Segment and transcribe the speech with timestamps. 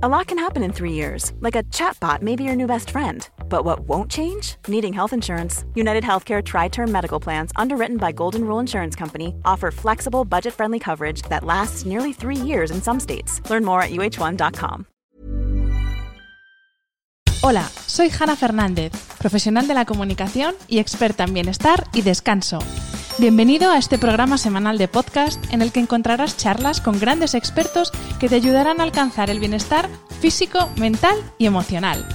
[0.00, 2.90] A lot can happen in three years, like a chatbot may be your new best
[2.90, 3.28] friend.
[3.48, 4.54] But what won't change?
[4.68, 5.64] Needing health insurance.
[5.74, 10.54] United Healthcare Tri Term Medical Plans, underwritten by Golden Rule Insurance Company, offer flexible, budget
[10.54, 13.42] friendly coverage that lasts nearly three years in some states.
[13.50, 14.86] Learn more at uh1.com.
[17.42, 22.60] Hola, soy Hanna Fernández, profesional de la comunicación y experta en bienestar y descanso.
[23.20, 27.90] Bienvenido a este programa semanal de podcast en el que encontrarás charlas con grandes expertos
[28.20, 29.88] que te ayudarán a alcanzar el bienestar
[30.20, 32.06] físico, mental y emocional.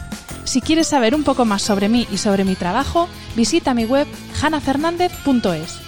[0.46, 4.08] Si quieres saber un poco más sobre mí y sobre mi trabajo, visita mi web
[4.42, 5.82] hanafernandez.es.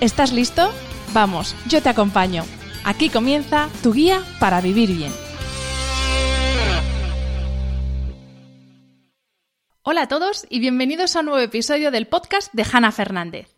[0.00, 0.70] ¿Estás listo?
[1.12, 2.42] Vamos, yo te acompaño.
[2.84, 5.12] Aquí comienza tu guía para vivir bien.
[9.82, 13.53] Hola a todos y bienvenidos a un nuevo episodio del podcast de Hanna Fernández.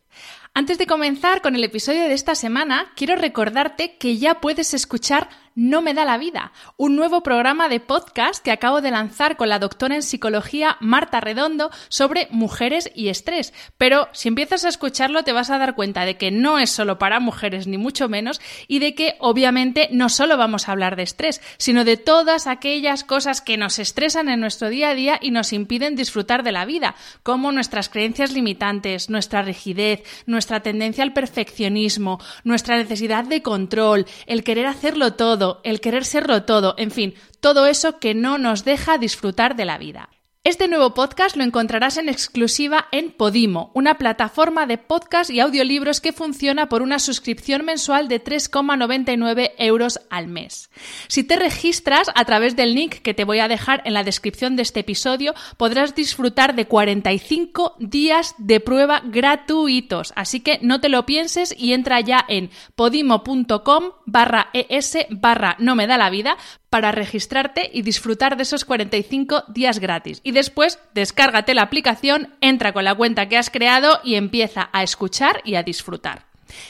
[0.59, 5.29] Antes de comenzar con el episodio de esta semana, quiero recordarte que ya puedes escuchar
[5.57, 9.49] no me da la vida, un nuevo programa de podcast que acabo de lanzar con
[9.49, 13.55] la doctora en psicología Marta Redondo sobre mujeres y estrés.
[13.79, 16.99] Pero si empiezas a escucharlo te vas a dar cuenta de que no es solo
[16.99, 21.05] para mujeres ni mucho menos y de que obviamente no solo vamos a hablar de
[21.05, 25.31] estrés, sino de todas aquellas cosas que nos estresan en nuestro día a día y
[25.31, 31.15] nos impiden disfrutar de la vida, como nuestras creencias limitantes, nuestra rigidez, nuestra tendencia al
[31.15, 37.15] perfeccionismo, nuestra necesidad de control, el querer hacerlo todo, el querer serlo todo, en fin,
[37.41, 40.09] todo eso que no nos deja disfrutar de la vida.
[40.47, 46.01] Este nuevo podcast lo encontrarás en exclusiva en Podimo, una plataforma de podcast y audiolibros
[46.01, 50.71] que funciona por una suscripción mensual de 3,99 euros al mes.
[51.09, 54.55] Si te registras a través del link que te voy a dejar en la descripción
[54.55, 60.13] de este episodio, podrás disfrutar de 45 días de prueba gratuitos.
[60.15, 65.75] Así que no te lo pienses y entra ya en podimo.com barra es barra no
[65.75, 66.37] me da la vida
[66.71, 70.21] para registrarte y disfrutar de esos 45 días gratis.
[70.25, 74.83] Y después descárgate la aplicación, entra con la cuenta que has creado y empieza a
[74.83, 76.27] escuchar y a disfrutar.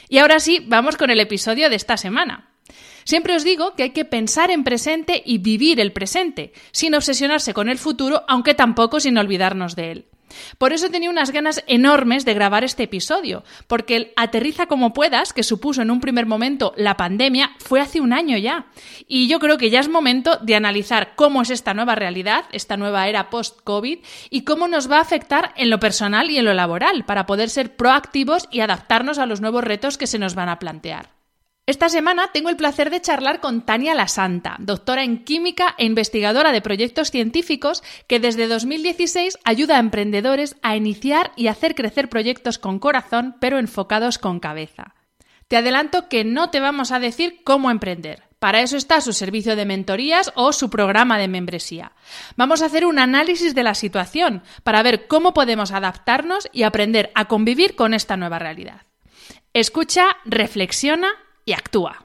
[0.09, 2.51] Y ahora sí, vamos con el episodio de esta semana.
[3.05, 7.55] Siempre os digo que hay que pensar en presente y vivir el presente, sin obsesionarse
[7.55, 10.06] con el futuro, aunque tampoco sin olvidarnos de él.
[10.59, 15.32] Por eso tenía unas ganas enormes de grabar este episodio, porque el aterriza como puedas,
[15.32, 18.66] que supuso en un primer momento la pandemia, fue hace un año ya.
[19.06, 22.76] Y yo creo que ya es momento de analizar cómo es esta nueva realidad, esta
[22.76, 23.98] nueva era post-COVID,
[24.31, 27.50] y cómo nos va a afectar en lo personal y en lo laboral, para poder
[27.50, 31.16] ser proactivos y adaptarnos a los nuevos retos que se nos van a plantear.
[31.69, 35.84] Esta semana tengo el placer de charlar con Tania La Santa, doctora en química e
[35.84, 42.09] investigadora de proyectos científicos que desde 2016 ayuda a emprendedores a iniciar y hacer crecer
[42.09, 44.94] proyectos con corazón pero enfocados con cabeza.
[45.49, 48.22] Te adelanto que no te vamos a decir cómo emprender.
[48.38, 51.91] Para eso está su servicio de mentorías o su programa de membresía.
[52.37, 57.10] Vamos a hacer un análisis de la situación para ver cómo podemos adaptarnos y aprender
[57.16, 58.82] a convivir con esta nueva realidad.
[59.53, 61.09] Escucha, reflexiona
[61.47, 62.05] y actúa.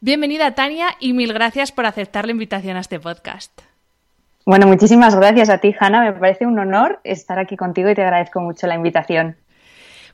[0.00, 3.52] Bienvenida Tania y mil gracias por aceptar la invitación a este podcast.
[4.46, 6.00] Bueno, muchísimas gracias a ti, Hanna.
[6.00, 9.36] Me parece un honor estar aquí contigo y te agradezco mucho la invitación.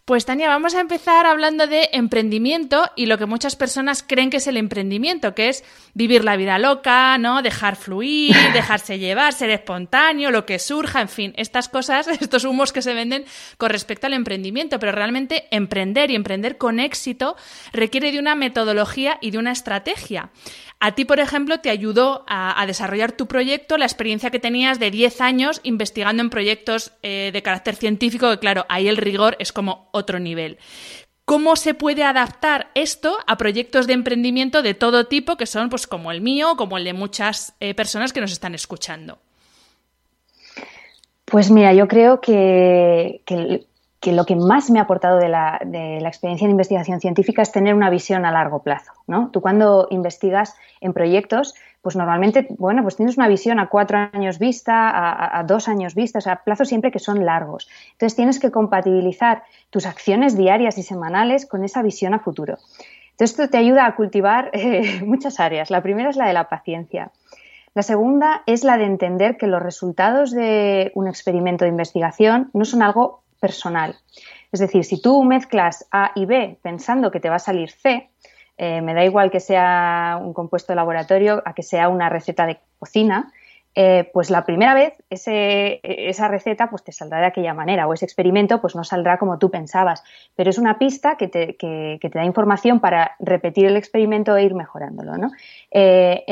[0.06, 4.36] Pues Tania, vamos a empezar hablando de emprendimiento y lo que muchas personas creen que
[4.36, 7.42] es el emprendimiento, que es vivir la vida loca, ¿no?
[7.42, 12.72] Dejar fluir, dejarse llevar, ser espontáneo, lo que surja, en fin, estas cosas, estos humos
[12.72, 13.24] que se venden
[13.58, 17.34] con respecto al emprendimiento, pero realmente emprender y emprender con éxito
[17.72, 20.30] requiere de una metodología y de una estrategia.
[20.78, 24.90] A ti, por ejemplo, te ayudó a, desarrollar tu proyecto la experiencia que tenías de
[24.90, 29.52] 10 años investigando en proyectos eh, de carácter científico, que claro, ahí el rigor es
[29.52, 30.58] como otro nivel.
[31.24, 35.88] ¿Cómo se puede adaptar esto a proyectos de emprendimiento de todo tipo, que son pues
[35.88, 39.18] como el mío, como el de muchas eh, personas que nos están escuchando?
[41.24, 43.22] Pues mira, yo creo que,
[44.06, 45.58] que lo que más me ha aportado de la,
[46.06, 48.92] experiencia en investigación científica es tener una visión a largo plazo.
[49.08, 49.30] ¿no?
[49.32, 51.54] Tú cuando investigas en proyectos,
[51.86, 56.18] pues normalmente, bueno, pues tienes una visión a cuatro años vista, a, dos años vista,
[56.18, 57.68] o sea, plazos siempre que son largos.
[57.92, 62.58] Entonces tienes que compatibilizar tus acciones diarias y semanales con esa visión a futuro.
[63.12, 65.70] Entonces esto te ayuda a cultivar eh, muchas áreas.
[65.70, 67.12] La primera es la de la paciencia.
[67.72, 72.64] La segunda es la de entender que los resultados de un experimento de investigación no
[72.64, 73.94] son algo personal.
[74.50, 78.10] Es decir, si tú mezclas A y B pensando que te va a salir C,
[78.58, 82.46] eh, me da igual que sea un compuesto de laboratorio a que sea una receta
[82.46, 83.32] de cocina,
[83.78, 88.06] eh, pues la primera vez esa receta pues te saldrá de aquella manera o ese
[88.06, 90.02] experimento pues no saldrá como tú pensabas,
[90.34, 94.54] pero es una pista que te, te da información para repetir el experimento e ir
[94.54, 95.18] mejorándolo.
[95.18, 95.30] ¿no?
[95.70, 96.24] Eh,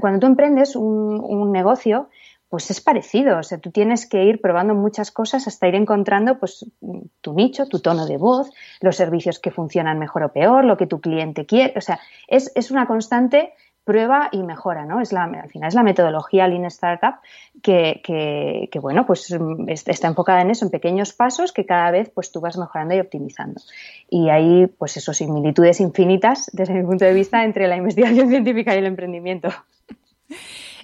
[0.00, 2.08] cuando tú emprendes un, negocio,
[2.50, 3.38] pues es parecido.
[3.38, 6.66] O sea, tú tienes que ir probando muchas cosas hasta ir encontrando pues
[7.22, 8.50] tu nicho, tu tono de voz,
[8.80, 11.72] los servicios que funcionan mejor o peor, lo que tu cliente quiere.
[11.78, 13.54] O sea, es, es una constante
[13.84, 15.00] prueba y mejora, ¿no?
[15.00, 17.14] Es la, al final es la metodología Lean Startup
[17.62, 19.34] que, que, bueno, pues
[19.66, 23.00] está enfocada en eso, en pequeños pasos que cada vez pues tú vas mejorando y
[23.00, 23.60] optimizando.
[24.08, 28.74] Y hay pues esos similitudes infinitas desde mi punto de vista entre la investigación científica
[28.74, 29.48] y el emprendimiento.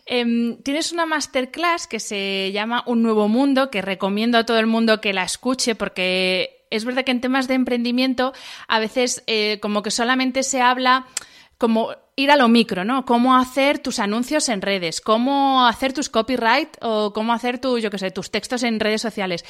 [0.06, 4.66] Em, tienes una masterclass que se llama Un nuevo mundo, que recomiendo a todo el
[4.66, 8.32] mundo que la escuche porque es verdad que en temas de emprendimiento
[8.68, 11.06] a veces eh, como que solamente se habla
[11.58, 13.04] como ir a lo micro, ¿no?
[13.04, 17.90] Cómo hacer tus anuncios en redes, cómo hacer tus copyright o cómo hacer tu, yo
[17.90, 19.44] qué sé, tus textos en redes sociales.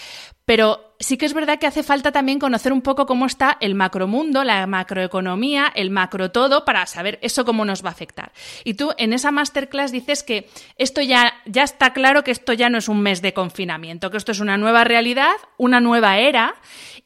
[0.44, 3.76] Pero sí que es verdad que hace falta también conocer un poco cómo está el
[3.76, 8.32] macromundo, la macroeconomía, el macro todo, para saber eso cómo nos va a afectar.
[8.64, 12.68] Y tú en esa masterclass dices que esto ya, ya está claro que esto ya
[12.68, 16.56] no es un mes de confinamiento, que esto es una nueva realidad, una nueva era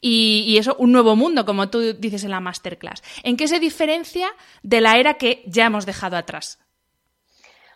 [0.01, 3.03] y, y eso, un nuevo mundo, como tú dices en la masterclass.
[3.23, 4.29] ¿En qué se diferencia
[4.63, 6.59] de la era que ya hemos dejado atrás?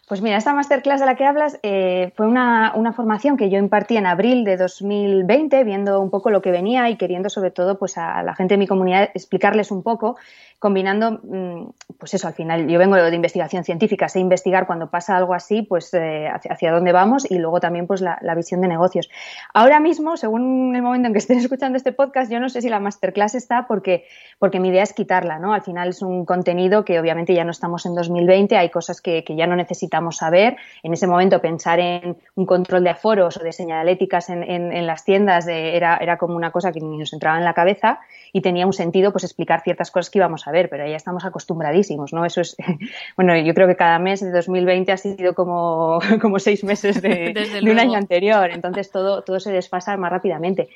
[0.06, 3.58] Pues mira, esta masterclass de la que hablas eh, fue una, una, formación que yo
[3.58, 7.78] impartí en abril de 2020, viendo un poco lo que venía y queriendo sobre todo
[7.78, 10.16] pues a la gente de mi comunidad explicarles un poco
[10.58, 15.16] combinando, mm, pues eso, al final yo vengo de investigación científica, sé investigar cuando pasa
[15.16, 19.10] algo así, pues eh, hacia, dónde vamos y luego también pues la, visión de negocios.
[19.52, 22.68] Ahora mismo, según el momento en que estén escuchando este podcast, yo no sé si
[22.68, 24.06] la masterclass está porque,
[24.38, 25.52] porque mi idea es quitarla, ¿no?
[25.52, 29.24] Al final es un contenido que obviamente ya no estamos en 2020, hay cosas que,
[29.36, 30.56] ya no necesitamos saber.
[30.82, 35.04] En ese momento pensar en un control de aforos o de señaléticas en, en, las
[35.04, 38.00] tiendas era, era como una cosa que ni nos entraba en la cabeza
[38.32, 41.24] y tenía un sentido pues explicar ciertas cosas que íbamos a ver, pero ya estamos
[41.24, 42.24] acostumbradísimos, ¿no?
[42.24, 42.56] Eso es,
[43.16, 47.34] bueno, yo creo que cada mes de 2020 ha sido como, como seis meses de,
[47.62, 50.68] un año anterior, entonces todo, todo se desfasa más rápidamente.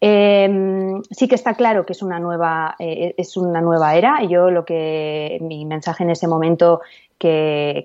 [0.00, 4.22] Em, sí que está claro que es una nueva, eh, es una nueva era.
[4.24, 6.80] Yo lo que mi mensaje en ese momento
[7.18, 7.84] que,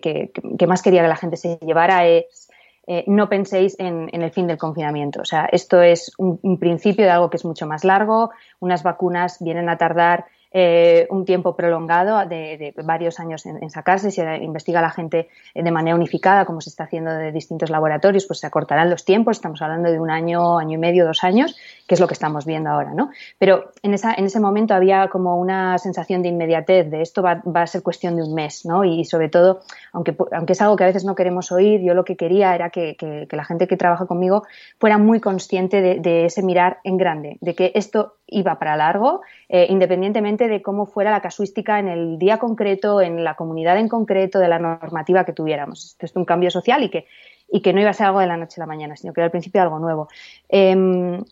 [0.58, 2.46] que más quería que la gente se llevara es
[2.88, 5.22] eh, no penséis en, el fin del confinamiento.
[5.22, 8.30] O sea, esto es un, principio de algo que es mucho más largo.
[8.60, 10.26] Unas vacunas vienen a tardar
[10.58, 14.10] eh, un tiempo prolongado de, varios años en, sacarse.
[14.10, 18.40] Si investiga la gente de manera unificada, como se está haciendo de distintos laboratorios, pues
[18.40, 19.36] se acortarán los tiempos.
[19.36, 21.58] Estamos hablando de un año, año y medio, dos años,
[21.88, 23.12] que es lo que estamos viendo ahora, ¿no?
[23.38, 27.42] Pero en, esa, en ese momento había como una sensación de inmediatez, de esto va,
[27.54, 28.84] a ser cuestión de un mes, ¿no?
[28.84, 29.62] Y sobre todo,
[29.94, 32.72] aunque, aunque es algo que a veces no queremos oír, yo lo que quería era
[32.72, 32.96] que,
[33.30, 34.44] la gente que trabaja conmigo
[34.80, 39.68] fuera muy consciente de, ese mirar en grande, de que esto iba para largo, eh,
[39.70, 44.40] independientemente de cómo fuera la casuística en el día concreto, en la comunidad en concreto,
[44.40, 45.86] de la normativa que tuviéramos.
[45.86, 47.06] Esto es un cambio social y que,
[47.52, 49.22] y que no iba a ser algo de la noche a la mañana, sino que
[49.22, 50.08] era al principio algo nuevo.
[50.50, 51.24] Em,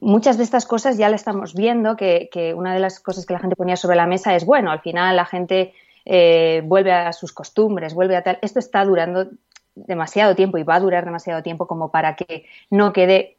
[0.00, 3.40] muchas de estas cosas ya la estamos viendo, que, una de las cosas que la
[3.40, 7.32] gente ponía sobre la mesa es, bueno, al final la gente eh, vuelve a sus
[7.32, 8.38] costumbres, vuelve a tal.
[8.42, 9.28] Esto está durando
[9.74, 13.38] demasiado tiempo y va a durar demasiado tiempo como para que no quede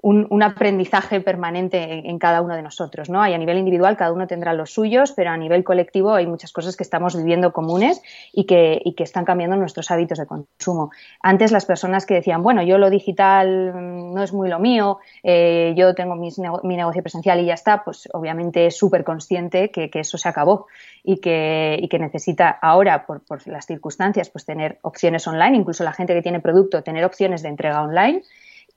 [0.00, 3.20] un, aprendizaje permanente en, cada uno de nosotros, ¿no?
[3.20, 6.52] Hay a nivel individual, cada uno tendrá los suyos, pero a nivel colectivo hay muchas
[6.52, 8.00] cosas que estamos viviendo comunes
[8.32, 10.90] y que, y que están cambiando nuestros hábitos de consumo.
[11.20, 14.98] Antes las personas que decían, bueno, yo lo digital mm, no es muy lo mío,
[15.24, 19.90] eh, yo tengo mi negocio presencial y ya está, pues obviamente es súper consciente que,
[19.98, 20.66] eso se acabó
[21.02, 25.82] y que, y que necesita ahora, por, por las circunstancias, pues tener opciones online, incluso
[25.82, 28.22] la gente que tiene producto, tener opciones de entrega online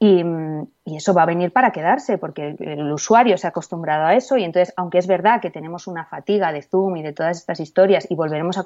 [0.04, 0.24] y,
[0.84, 4.44] eso va a venir para quedarse, porque el, usuario se ha acostumbrado a eso y
[4.44, 8.10] entonces, aunque es verdad que tenemos una fatiga de Zoom y de todas estas historias
[8.10, 8.64] y volveremos a,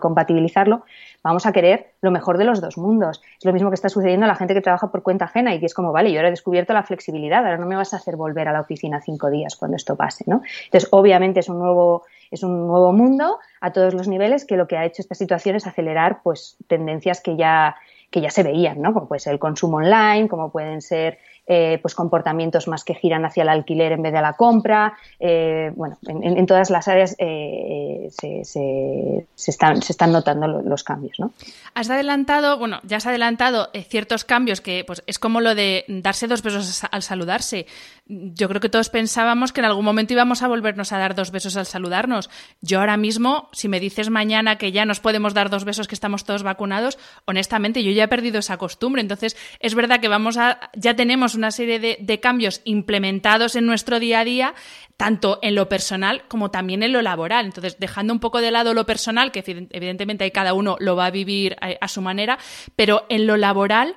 [0.00, 0.84] compatibilizarlo,
[1.22, 3.20] vamos a querer lo mejor de los dos mundos.
[3.38, 5.60] Es lo mismo que está sucediendo a la gente que trabaja por cuenta ajena y
[5.60, 7.98] que es como, vale, yo ahora he descubierto la flexibilidad, ahora no me vas a
[7.98, 10.40] hacer volver a la oficina cinco días cuando esto pase, ¿no?
[10.64, 14.68] Entonces, obviamente es un nuevo es un nuevo mundo a todos los niveles que lo
[14.68, 17.76] que ha hecho esta situación es acelerar pues tendencias que ya
[18.10, 18.92] que ya se veían, ¿no?
[18.94, 21.18] Como puede ser el consumo online, como pueden ser
[21.50, 24.98] eh, pues comportamientos más que giran hacia el alquiler en vez de la compra.
[25.18, 31.18] Eh, bueno, en, todas las áreas eh, se, se, están, se están notando los cambios.
[31.18, 31.32] ¿no?
[31.72, 36.26] Has adelantado, bueno, ya has adelantado ciertos cambios que pues, es como lo de darse
[36.26, 37.64] dos besos al saludarse.
[38.06, 41.30] Yo creo que todos pensábamos que en algún momento íbamos a volvernos a dar dos
[41.30, 42.28] besos al saludarnos.
[42.60, 45.94] Yo ahora mismo, si me dices mañana que ya nos podemos dar dos besos, que
[45.94, 49.00] estamos todos vacunados, honestamente yo ya he perdido esa costumbre.
[49.00, 53.98] Entonces, es verdad que vamos a, ya tenemos una serie de, cambios implementados en nuestro
[53.98, 54.54] día a día,
[54.96, 57.46] tanto en lo personal como también en lo laboral.
[57.46, 61.10] Entonces, dejando un poco de lado lo personal, que evidentemente cada uno lo va a
[61.10, 62.38] vivir a su manera,
[62.76, 63.96] pero en lo laboral,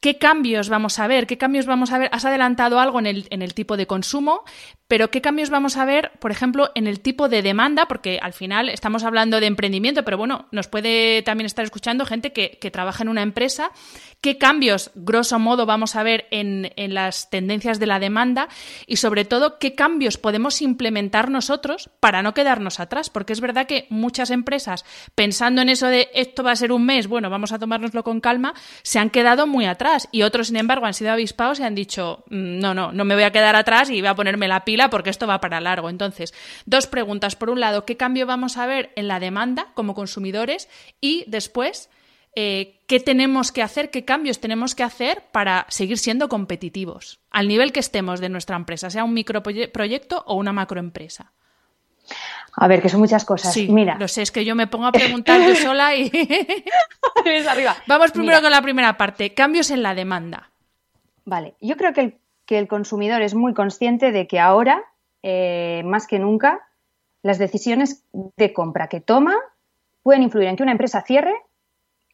[0.00, 1.26] ¿Qué cambios vamos a ver?
[1.26, 2.08] ¿Qué cambios vamos a ver?
[2.12, 4.44] Has adelantado algo en el, en el, tipo de consumo,
[4.86, 7.86] pero ¿qué cambios vamos a ver, por ejemplo, en el tipo de demanda?
[7.88, 12.32] Porque al final estamos hablando de emprendimiento, pero bueno, nos puede también estar escuchando gente
[12.32, 13.72] que, que trabaja en una empresa
[14.20, 18.48] qué cambios, grosso modo, vamos a ver en, las tendencias de la demanda
[18.86, 23.10] y, sobre todo, qué cambios podemos implementar nosotros para no quedarnos atrás.
[23.10, 26.84] Porque es verdad que muchas empresas, pensando en eso de esto va a ser un
[26.84, 30.56] mes, bueno, vamos a tomárnoslo con calma, se han quedado muy atrás y otros, sin
[30.56, 33.56] embargo, han sido avispados y han dicho, mm, no, no, no me voy a quedar
[33.56, 35.90] atrás y voy a ponerme la pila porque esto va para largo.
[35.90, 36.34] Entonces,
[36.66, 37.36] dos preguntas.
[37.36, 40.68] Por un lado, ¿qué cambio vamos a ver en la demanda como consumidores?
[41.00, 41.90] Y después,
[42.34, 47.48] eh, qué tenemos que hacer, qué cambios tenemos que hacer para seguir siendo competitivos, al
[47.48, 51.32] nivel que estemos de nuestra empresa, sea un microproyecto o una macroempresa.
[52.54, 53.52] A ver, que son muchas cosas.
[53.52, 53.96] Sí, Mira.
[53.98, 56.10] Lo sé, es que yo me pongo a preguntar yo sola y.
[57.48, 57.76] arriba.
[57.86, 60.50] Vamos primero con la primera parte: cambios en la demanda.
[61.24, 64.82] Vale, yo creo que el, que el consumidor es muy consciente de que ahora,
[65.22, 66.66] eh, más que nunca,
[67.22, 69.36] las decisiones de compra que toma
[70.02, 71.34] pueden influir en que una empresa cierre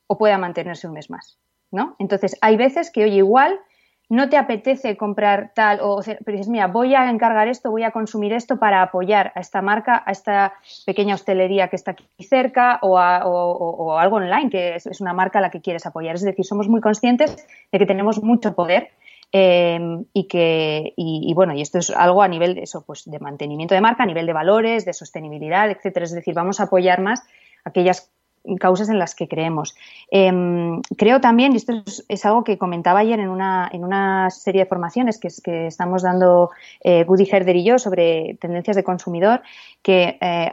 [0.09, 1.38] o pueda mantenerse un mes más,
[1.71, 1.95] ¿no?
[1.99, 3.61] Entonces, hay veces que, oye, igual
[4.08, 7.90] no te apetece comprar tal, o, pero dices, mira, voy a encargar esto, voy a
[7.90, 12.78] consumir esto para apoyar a esta marca, a esta pequeña hostelería que está aquí cerca
[12.82, 16.16] o, algo online, que es, una marca a la que quieres apoyar.
[16.16, 17.37] Es decir, somos muy conscientes
[17.73, 18.90] de que tenemos mucho poder
[19.32, 23.18] em, y que, y, bueno, y esto es algo a nivel de eso, pues de
[23.18, 26.04] mantenimiento de marca, a nivel de valores, de sostenibilidad, etcétera.
[26.04, 27.23] Es decir, vamos a apoyar más
[27.64, 28.12] aquellas
[28.59, 29.75] causas en las que creemos.
[30.11, 34.63] Em, creo también, y esto es, algo que comentaba ayer en una, en una serie
[34.63, 36.51] de formaciones que, estamos dando
[36.83, 39.43] eh, Woody Herder y yo sobre tendencias de consumidor,
[39.83, 40.53] que eh,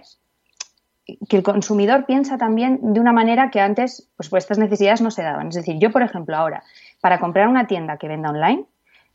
[1.27, 5.11] que el consumidor piensa también de una manera que antes, pues, pues estas necesidades no
[5.11, 5.49] se daban.
[5.49, 6.63] Es decir, yo, por ejemplo, ahora,
[7.01, 8.65] para comprar una tienda que venda online,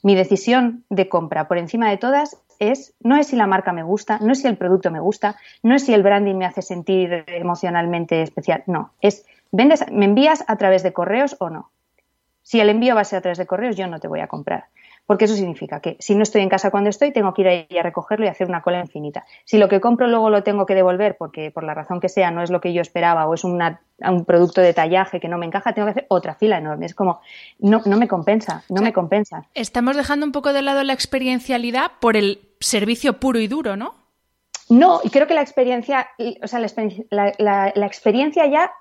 [0.03, 3.83] mi decisión de compra por encima de todas es, no es si la marca me
[3.83, 6.63] gusta, no es si el producto me gusta, no es si el branding me hace
[6.63, 11.71] sentir emocionalmente especial, no, es, vendes, me envías a través de correos o no.
[12.43, 14.29] Si el envío va a ser a través de correos, yo no te voy a
[14.29, 14.67] comprar
[15.07, 17.79] porque eso significa que si no estoy en casa cuando estoy, tengo que ir ahí
[17.79, 19.25] a recogerlo y hacer una cola infinita.
[19.45, 22.31] Si lo que compro luego lo tengo que devolver porque por la razón que sea
[22.31, 23.59] no es lo que yo esperaba o es un
[24.27, 26.87] producto de tallaje que no me encaja, tengo que hacer otra fila enorme.
[26.87, 27.21] Es como,
[27.61, 29.45] no, no me compensa, no me compensa.
[29.55, 33.95] Estamos dejando un poco de lado la experiencialidad por el servicio puro y duro, ¿no?
[34.69, 36.09] No, y creo que la experiencia,
[36.43, 38.73] o sea, la, la experiencia ya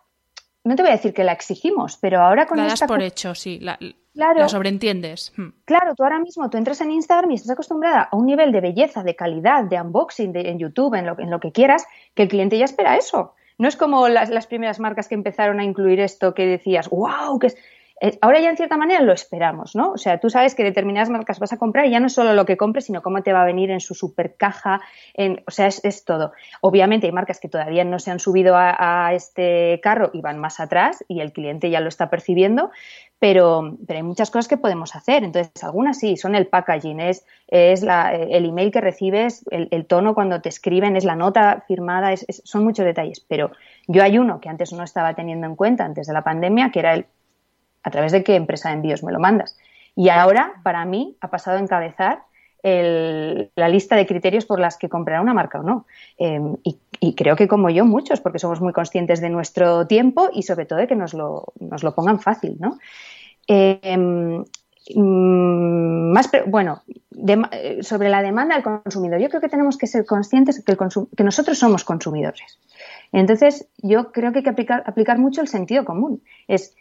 [0.66, 3.36] no te voy a decir que la exigimos, pero ahora con la das por hecho,
[3.36, 3.78] sí, la,
[4.16, 5.32] claro, sobreentiendes.
[5.38, 5.50] Hmm.
[5.64, 8.62] Claro, tú ahora mismo tú entras en Instagram y estás acostumbrada a un nivel de
[8.62, 12.24] belleza, de calidad, de unboxing de, en YouTube, en lo, en lo que quieras, que
[12.24, 13.36] el cliente ya espera eso.
[13.60, 17.38] No es como las, las primeras marcas que empezaron a incluir esto que decías, wow,
[17.38, 17.58] que es
[18.22, 19.92] ahora ya en cierta manera lo esperamos, ¿no?
[19.92, 22.46] O sea, tú sabes que determinadas marcas vas a comprar y ya no solo lo
[22.46, 24.82] que compres, sino cómo te va a venir en su super caja,
[25.14, 26.34] en, o sea, es, todo.
[26.62, 30.60] Obviamente hay marcas que todavía no se han subido a, este carro y van más
[30.60, 32.72] atrás y el cliente ya lo está percibiendo,
[33.18, 35.24] pero, hay muchas cosas que podemos hacer.
[35.24, 40.50] Entonces, algunas sí, son el packaging, es, el email que recibes, el, tono cuando te
[40.50, 43.22] escriben, es la nota firmada, son muchos detalles.
[43.22, 43.52] Pero
[43.88, 46.80] yo hay uno que antes no estaba teniendo en cuenta antes de la pandemia, que
[46.80, 47.06] era el
[47.86, 49.56] a través de qué empresa de envíos me lo mandas.
[49.96, 52.24] Y ahora, para mí, ha pasado a encabezar
[52.64, 55.86] la lista de criterios por las que comprar una marca o no.
[56.18, 56.56] Em,
[57.00, 60.66] y, creo que como yo, muchos, porque somos muy conscientes de nuestro tiempo y sobre
[60.66, 62.80] todo de que nos lo, nos lo pongan fácil, ¿no?
[63.48, 64.44] Em,
[64.96, 66.82] mm, más, bueno,
[67.82, 70.76] sobre la demanda del consumidor, yo creo que tenemos que ser conscientes que,
[71.16, 72.58] que nosotros somos consumidores.
[73.12, 76.24] Entonces, yo creo que hay que aplicar, aplicar mucho el sentido común.
[76.48, 76.76] Es,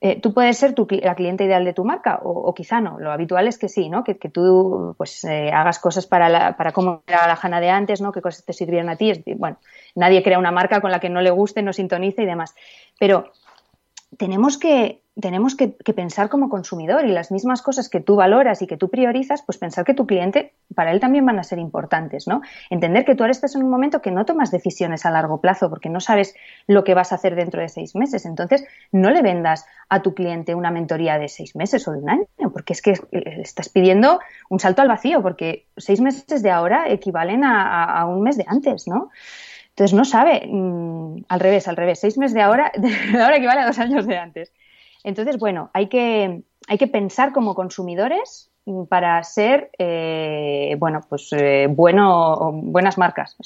[0.00, 3.00] eh, tú puedes ser tu, la cliente ideal de tu marca o, quizá no.
[3.00, 4.04] Lo habitual es que sí, ¿no?
[4.04, 8.00] Que, tú pues eh, hagas cosas para, la, para cómo era la Jana de antes,
[8.00, 8.12] ¿no?
[8.12, 9.12] Qué cosas te sirvieron a ti.
[9.36, 9.58] bueno,
[9.96, 12.54] nadie crea una marca con la que no le guste, no sintonice y demás.
[13.00, 13.32] Pero
[14.18, 18.66] tenemos que tenemos que, pensar como consumidor y las mismas cosas que tú valoras y
[18.66, 22.28] que tú priorizas, pues pensar que tu cliente, para él también van a ser importantes,
[22.28, 22.40] ¿no?
[22.70, 25.70] Entender que tú ahora estás en un momento que no tomas decisiones a largo plazo
[25.70, 26.36] porque no sabes
[26.68, 28.26] lo que vas a hacer dentro de seis meses.
[28.26, 32.10] Entonces, no le vendas a tu cliente una mentoría de seis meses o de un
[32.10, 32.94] año, porque es que
[33.42, 34.20] estás pidiendo
[34.50, 38.86] un salto al vacío, porque seis meses de ahora equivalen a, un mes de antes,
[38.86, 39.10] ¿no?
[39.78, 43.60] Entonces no sabe, mm, al revés, al revés, seis meses de ahora, de ahora equivale
[43.60, 44.52] a dos años de antes.
[45.04, 48.50] Entonces, bueno, hay que, hay que pensar como consumidores
[48.88, 53.36] para ser, eh, bueno, pues eh, bueno, buenas marcas.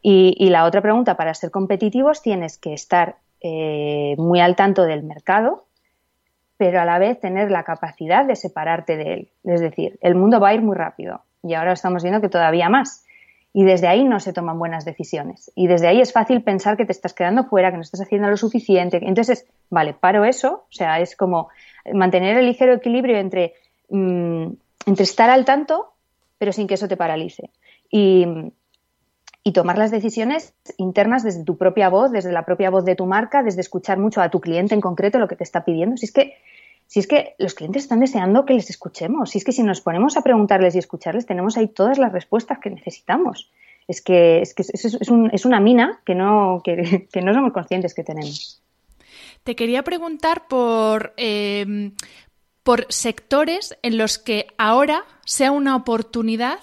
[0.00, 5.02] y, la otra pregunta, para ser competitivos tienes que estar eh, muy al tanto del
[5.02, 5.66] mercado,
[6.56, 9.28] pero a la vez tener la capacidad de separarte de él.
[9.44, 12.70] Es decir, el mundo va a ir muy rápido y ahora estamos viendo que todavía
[12.70, 13.04] más.
[13.58, 15.50] Y desde ahí no se toman buenas decisiones.
[15.56, 18.28] Y desde ahí es fácil pensar que te estás quedando fuera, que no estás haciendo
[18.28, 19.00] lo suficiente.
[19.02, 20.66] Entonces, vale, paro eso.
[20.70, 21.48] O sea, es como
[21.92, 23.54] mantener el ligero equilibrio entre,
[23.88, 24.46] mm,
[24.86, 25.92] entre estar al tanto,
[26.38, 27.50] pero sin que eso te paralice.
[27.90, 28.24] Y,
[29.42, 33.06] y tomar las decisiones internas desde tu propia voz, desde la propia voz de tu
[33.06, 35.96] marca, desde escuchar mucho a tu cliente en concreto lo que te está pidiendo.
[35.96, 36.36] Si es que,
[36.88, 39.82] si es que los clientes están deseando que les escuchemos, si es que si nos
[39.82, 43.50] ponemos a preguntarles y escucharles, tenemos ahí todas las respuestas que necesitamos.
[43.86, 48.62] Es que es, que es, una mina que no, que, no somos conscientes que tenemos.
[49.44, 51.92] Te quería preguntar por, eh,
[52.62, 56.58] por sectores en los que ahora sea una oportunidad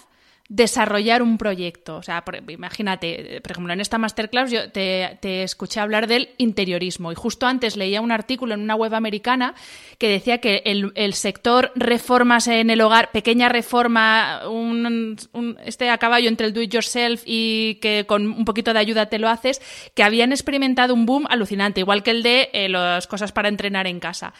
[0.48, 1.98] desarrollar un proyecto.
[1.98, 7.16] O sea, imagínate, por ejemplo, en esta masterclass yo te, escuché hablar del interiorismo y
[7.16, 9.56] justo antes leía un artículo en una web americana
[9.98, 15.18] que decía que el, sector reformas en el hogar, pequeña reforma, un,
[15.64, 19.08] este a caballo entre el do it yourself y que con un poquito de ayuda
[19.08, 19.62] te lo haces,
[19.96, 23.88] que habían experimentado un boom alucinante, igual que el de eh, las cosas para entrenar
[23.88, 24.34] en casa.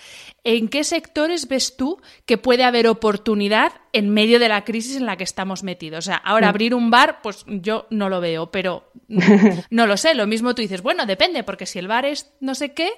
[0.48, 5.08] ¿En qué sectores ves tú que puede haber oportunidad en medio de la crisis en
[5.08, 6.06] la que estamos metidos?
[6.06, 6.50] O sea, ahora mm.
[6.50, 8.92] abrir un bar, pues yo no lo veo, pero
[9.72, 10.14] no lo sé.
[10.14, 12.92] Lo mismo tú dices, bueno, depende, porque si el bar es no sé qué.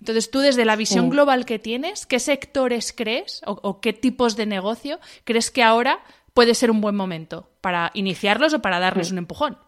[0.00, 4.46] Entonces, tú desde la visión global que tienes, ¿qué sectores crees o, qué tipos de
[4.46, 6.00] negocio crees que ahora
[6.34, 9.14] puede ser un buen momento para iniciarlos o para darles mm.
[9.14, 9.58] un empujón?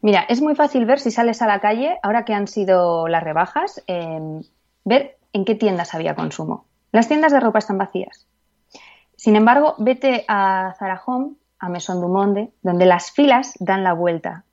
[0.00, 3.22] Mira, es muy fácil ver si sales a la calle, ahora que han sido las
[3.22, 4.42] rebajas, em,
[4.84, 6.64] ver en qué tiendas había consumo.
[6.92, 8.26] Las tiendas de ropa están vacías.
[9.16, 11.02] Sin embargo, vete a Zara
[11.58, 14.44] a Maison du Monde, donde las filas dan la vuelta.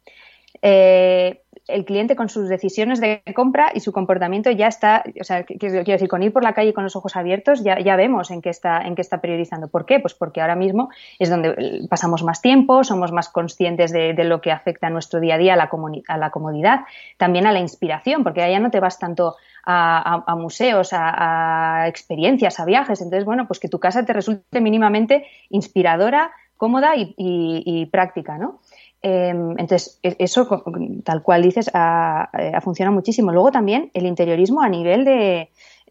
[0.62, 1.41] Eh,
[1.74, 5.84] el cliente con sus decisiones de compra y su comportamiento ya está, o sea, quiero
[5.84, 8.50] decir, con ir por la calle con los ojos abiertos ya, ya vemos en qué,
[8.50, 9.68] está, en qué está priorizando.
[9.68, 10.00] ¿Por qué?
[10.00, 14.52] Pues porque ahora mismo es donde pasamos más tiempo, somos más conscientes de, lo que
[14.52, 15.70] afecta a nuestro día a día, a la,
[16.08, 16.82] a la comodidad,
[17.18, 22.66] también a la inspiración, porque allá no te vas tanto a, museos, a, experiencias, a
[22.66, 23.02] viajes.
[23.02, 28.60] Entonces, bueno, pues que tu casa te resulte mínimamente inspiradora, cómoda y, práctica, ¿no?
[29.04, 30.64] Em, entonces, e, eso,
[31.04, 32.30] tal cual dices, ha,
[32.62, 33.32] funcionado muchísimo.
[33.32, 35.50] Luego también el interiorismo a nivel de,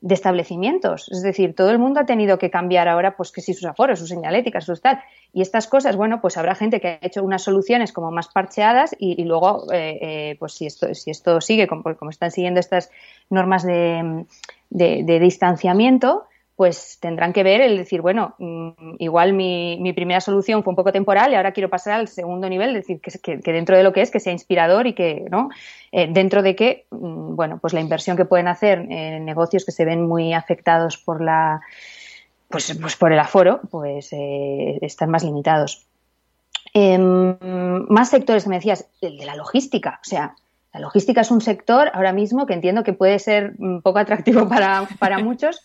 [0.08, 1.10] establecimientos.
[1.10, 3.98] Es decir, todo el mundo ha tenido que cambiar ahora, pues que si sus aforos,
[3.98, 5.00] sus señaléticas, sus tal.
[5.32, 8.94] Y estas cosas, bueno, pues habrá gente que ha hecho unas soluciones como más parcheadas
[8.98, 12.90] y, luego, eh, eh, pues si esto, si esto sigue como, están siguiendo estas
[13.28, 14.24] normas de,
[14.70, 16.24] distanciamiento,
[16.60, 20.76] pues tendrán que ver el decir, bueno, mm, igual mi, mi, primera solución fue un
[20.76, 23.94] poco temporal y ahora quiero pasar al segundo nivel, decir, que, que, dentro de lo
[23.94, 25.48] que es, que sea inspirador y que, ¿no?
[25.90, 29.72] Eh, dentro de que, mm, bueno, pues la inversión que pueden hacer en negocios que
[29.72, 31.62] se ven muy afectados por la,
[32.50, 35.86] pues, pues por el aforo, pues eh, están más limitados.
[36.74, 37.38] Em,
[37.88, 40.34] más sectores que me decías, el de la logística, o sea,
[40.74, 44.46] la logística es un sector ahora mismo que entiendo que puede ser un poco atractivo
[44.46, 45.62] para, para muchos,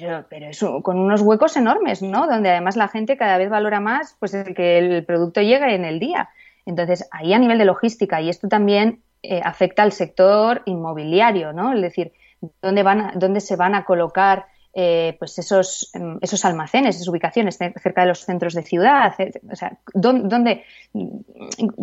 [0.00, 2.26] pero, pero es con unos huecos enormes, ¿no?
[2.26, 6.00] Donde además la gente cada vez valora más pues que el producto llegue en el
[6.00, 6.30] día.
[6.66, 11.72] Entonces, ahí a nivel de logística, y esto también eh, afecta al sector inmobiliario, ¿no?
[11.72, 12.12] Es decir,
[12.62, 17.58] dónde, van dónde se van a colocar eh, pues esos, em, esos almacenes, esas ubicaciones
[17.58, 19.12] cerca de los centros de ciudad,
[19.50, 20.64] o sea, ¿dónde,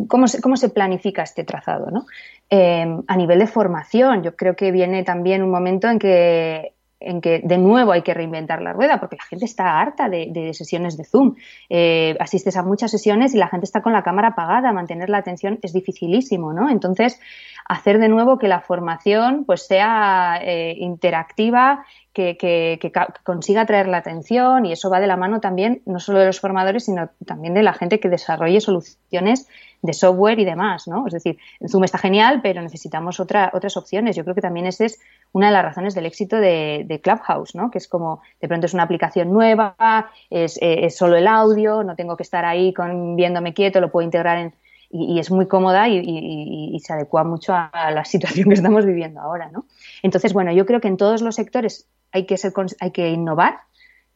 [0.07, 1.91] cómo, se, cómo, se, planifica este trazado?
[1.91, 2.05] ¿no?
[2.49, 7.21] Em, a nivel de formación, yo creo que viene también un momento en que en
[7.21, 10.97] que de nuevo hay que reinventar la rueda, porque la gente está harta de, sesiones
[10.97, 11.35] de Zoom.
[11.69, 15.19] Eh, asistes a muchas sesiones y la gente está con la cámara apagada, mantener la
[15.19, 16.69] atención es dificilísimo, ¿no?
[16.69, 17.19] Entonces,
[17.67, 21.85] hacer de nuevo que la formación pues sea eh, interactiva,
[22.17, 22.91] que,
[23.23, 26.39] consiga atraer la atención y eso va de la mano también no solo de los
[26.39, 29.47] formadores, sino también de la gente que desarrolle soluciones
[29.83, 31.05] de software y demás, ¿no?
[31.05, 34.15] Es decir, Zoom está genial, pero necesitamos otra, otras opciones.
[34.15, 34.99] Yo creo que también esa es
[35.31, 37.69] una de las razones del éxito de, Clubhouse, ¿no?
[37.69, 39.75] Que es como, de pronto es una aplicación nueva,
[40.31, 44.03] es, eh, solo el audio, no tengo que estar ahí con, viéndome quieto, lo puedo
[44.03, 44.53] integrar en,
[44.89, 49.49] y, es muy cómoda y, se adecua mucho a, la situación que estamos viviendo ahora,
[49.51, 49.65] ¿no?
[50.03, 53.59] Entonces, bueno, yo creo que en todos los sectores hay que, ser, hay que innovar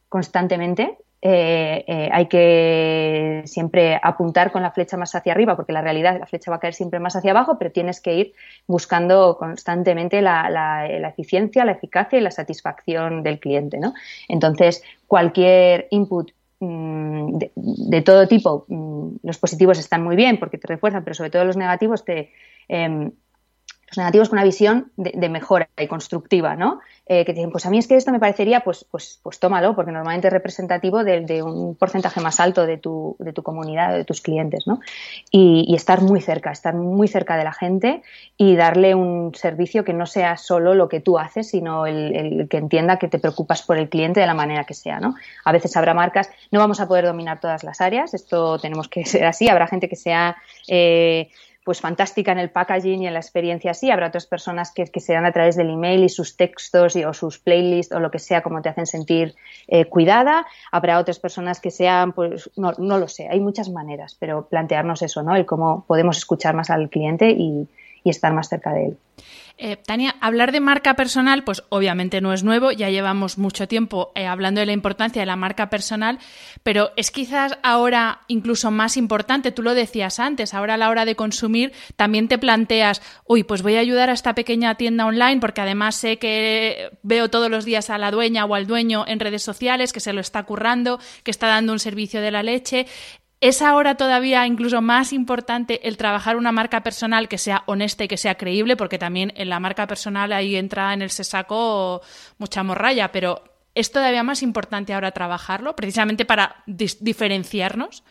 [0.08, 5.80] constantemente eh, eh, hay que siempre apuntar con la flecha más hacia arriba, porque la
[5.80, 8.32] realidad la flecha va a caer siempre más hacia abajo, pero tienes que ir
[8.66, 13.78] buscando constantemente la, eficiencia, la eficacia y la satisfacción del cliente.
[13.78, 13.94] ¿no?
[14.28, 20.66] Entonces, cualquier input mm, de, todo tipo, mm, los positivos están muy bien porque te
[20.66, 22.32] refuerzan, pero sobre todo los negativos te,
[22.66, 23.12] em,
[23.92, 26.80] los negativos con una visión de, mejora y constructiva, ¿no?
[27.04, 29.74] Eh, que dicen, pues a mí es que esto me parecería, pues, pues, pues tómalo,
[29.76, 34.04] porque normalmente es representativo de, un porcentaje más alto de tu, de tu comunidad, de
[34.04, 34.80] tus clientes, ¿no?
[35.30, 38.02] Y, estar muy cerca, estar muy cerca de la gente
[38.36, 42.56] y darle un servicio que no sea solo lo que tú haces, sino el, que
[42.56, 45.14] entienda que te preocupas por el cliente de la manera que sea, ¿no?
[45.44, 49.04] A veces habrá marcas, no vamos a poder dominar todas las áreas, esto tenemos que
[49.04, 50.36] ser así, habrá gente que sea...
[50.66, 51.28] Eh,
[51.64, 53.90] pues fantástica en el packaging y en la experiencia así.
[53.90, 57.12] Habrá otras personas que, que sean a través del email y sus textos y, o
[57.12, 59.34] sus playlists o lo que sea como te hacen sentir
[59.68, 60.46] eh, cuidada.
[60.70, 65.02] Habrá otras personas que sean, pues no, no lo sé, hay muchas maneras, pero plantearnos
[65.02, 65.36] eso, ¿no?
[65.36, 67.68] El cómo podemos escuchar más al cliente y,
[68.04, 68.96] y estar más cerca de él.
[69.58, 74.10] Eh, Tania, hablar de marca personal, pues obviamente no es nuevo, ya llevamos mucho tiempo
[74.14, 76.18] eh, hablando de la importancia de la marca personal,
[76.62, 81.04] pero es quizás ahora incluso más importante, tú lo decías antes, ahora a la hora
[81.04, 85.40] de consumir también te planteas, uy, pues voy a ayudar a esta pequeña tienda online
[85.40, 89.20] porque además sé que veo todos los días a la dueña o al dueño en
[89.20, 92.86] redes sociales que se lo está currando, que está dando un servicio de la leche.
[93.42, 98.08] ¿Es ahora todavía incluso más importante el trabajar una marca personal que sea honesta y
[98.08, 98.76] que sea creíble?
[98.76, 102.02] Porque también en la marca personal ahí entra en el sesaco
[102.38, 103.42] mucha morralla, pero
[103.74, 108.04] ¿es todavía más importante ahora trabajarlo precisamente para diferenciarnos?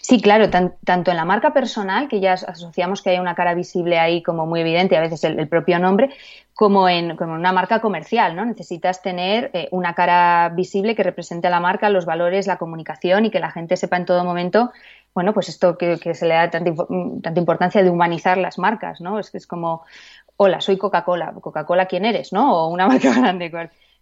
[0.00, 3.98] Sí, claro, tanto en la marca personal, que ya asociamos que hay una cara visible
[3.98, 6.10] ahí como muy evidente, a veces el, propio nombre,
[6.54, 8.44] como en, una marca comercial, ¿no?
[8.44, 13.26] Necesitas tener eh, una cara visible que represente a la marca, los valores, la comunicación
[13.26, 14.72] y que la gente sepa en todo momento,
[15.14, 16.72] bueno, pues esto que, se le da tanta,
[17.22, 19.18] tanta, importancia de humanizar las marcas, ¿no?
[19.18, 19.84] Es que es como,
[20.36, 22.54] hola, soy Coca-Cola, Coca-Cola, ¿quién eres, no?
[22.54, 23.50] O una marca grande,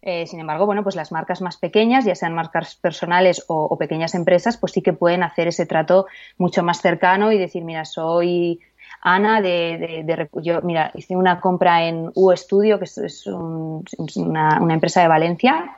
[0.01, 4.15] eh, sin embargo, bueno, pues las marcas más pequeñas, ya sean marcas personales o, pequeñas
[4.15, 6.07] empresas, pues sí que pueden hacer ese trato
[6.37, 8.61] mucho más cercano y decir, mira, soy
[9.01, 15.01] Ana de, de, yo, mira, hice una compra en U Studio, que es, una, empresa
[15.01, 15.77] de Valencia,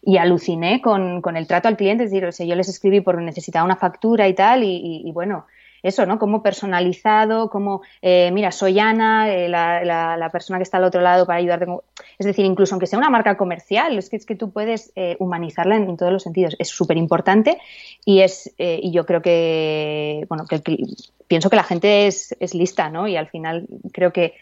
[0.00, 3.76] y aluciné con, el trato al cliente, es decir, yo les escribí porque necesitaba una
[3.76, 5.46] factura y tal, y bueno,
[5.82, 6.18] eso, ¿no?
[6.18, 11.26] Como personalizado, como, eh, mira, soy Ana, eh, la, persona que está al otro lado
[11.26, 11.66] para ayudarte.
[12.18, 15.16] Es decir, incluso aunque sea una marca comercial, es que, es que tú puedes eh,
[15.18, 16.56] humanizarla en, todos los sentidos.
[16.58, 17.58] Es súper importante
[18.04, 20.60] y, es, y yo creo que, bueno, que,
[21.26, 23.08] pienso que la gente es, es lista, ¿no?
[23.08, 24.34] Y al final creo que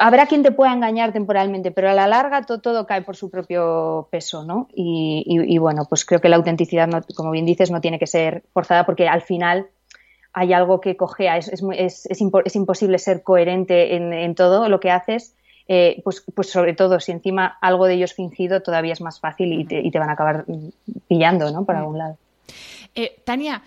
[0.00, 4.08] habrá quien te pueda engañar temporalmente, pero a la larga todo, cae por su propio
[4.10, 4.68] peso, ¿no?
[4.74, 8.84] Y, bueno, pues creo que la autenticidad, como bien dices, no tiene que ser forzada
[8.84, 9.68] porque al final
[10.32, 15.36] hay algo que cogea, es, es, es, imposible ser coherente en, todo lo que haces,
[15.68, 19.20] eh, pues, pues sobre todo si encima algo de ello es fingido, todavía es más
[19.20, 20.44] fácil y te, van a acabar
[21.06, 21.64] pillando, ¿no?
[21.64, 22.16] Por algún lado.
[22.94, 23.62] Eh, Tania,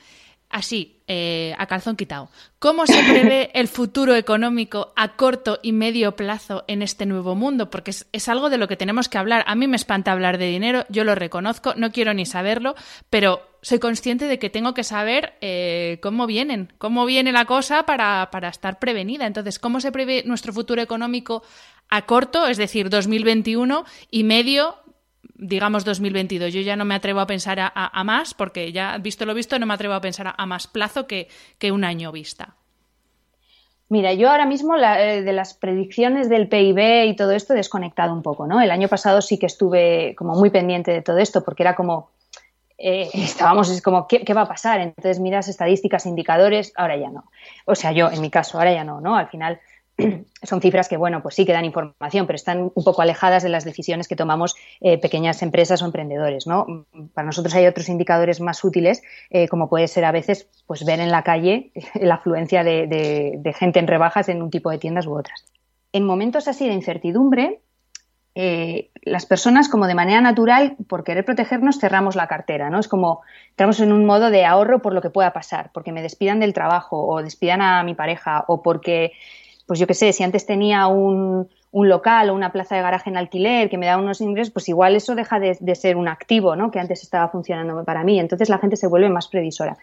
[0.55, 2.29] así, eh, a calzón quitado.
[2.59, 7.69] ¿Cómo se prevé el futuro económico a corto y medio plazo en este nuevo mundo?
[7.69, 9.43] Porque es, algo de lo que tenemos que hablar.
[9.47, 12.73] A mí me espanta hablar de dinero, yo lo reconozco, no quiero ni saberlo,
[13.09, 17.85] pero soy consciente de que tengo que saber eh, cómo vienen, cómo viene la cosa
[17.85, 19.27] para, para estar prevenida.
[19.27, 21.43] Entonces, ¿cómo se prevé nuestro futuro económico
[21.89, 24.77] a corto, es decir, 2021 y medio
[25.37, 26.53] digamos 2022.
[26.53, 29.65] Yo ya no me atrevo a pensar a, más, porque ya visto lo visto, no
[29.65, 31.27] me atrevo a pensar a, más plazo que,
[31.71, 32.55] un año vista.
[33.89, 38.13] Mira, yo ahora mismo eh, de las predicciones del PIB y todo esto he desconectado
[38.13, 38.59] un poco, ¿no?
[38.61, 42.09] El año pasado sí que estuve como muy pendiente de todo esto porque era como,
[42.77, 44.79] eh, estábamos, es como, ¿qué, ¿qué, va a pasar?
[44.79, 47.25] Entonces miras estadísticas, indicadores, ahora ya no.
[47.65, 49.15] O sea, yo en mi caso, ahora ya no, ¿no?
[49.15, 49.59] Al final
[50.43, 53.49] son cifras que, bueno, pues sí que dan información, pero están un poco alejadas de
[53.49, 56.85] las decisiones que tomamos eh, pequeñas empresas o emprendedores, ¿no?
[57.13, 60.99] Para nosotros hay otros indicadores más útiles, eh, como puede ser a veces, pues ver
[60.99, 65.17] en la calle la afluencia de, gente en rebajas en un tipo de tiendas u
[65.17, 65.45] otras.
[65.93, 67.61] En momentos así de incertidumbre,
[68.37, 72.79] eh, las personas, como de manera natural, por querer protegernos, cerramos la cartera, ¿no?
[72.79, 76.01] Es como entramos en un modo de ahorro por lo que pueda pasar, porque me
[76.01, 79.13] despidan del trabajo o despidan a mi pareja o porque
[79.65, 83.17] pues yo qué sé, si antes tenía un, local o una plaza de garaje en
[83.17, 86.71] alquiler que me daba unos ingresos, pues igual eso deja de, ser un activo, ¿no?
[86.71, 88.19] Que antes estaba funcionando para mí.
[88.19, 89.77] Entonces la gente se vuelve más previsora.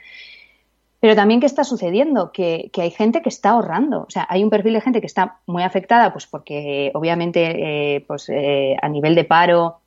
[1.01, 2.33] Pero también, ¿qué está sucediendo?
[2.33, 4.03] Que, que, hay gente que está ahorrando.
[4.03, 8.05] O sea, hay un perfil de gente que está muy afectada, pues porque obviamente, eh,
[8.07, 9.81] pues eh, a nivel de paro,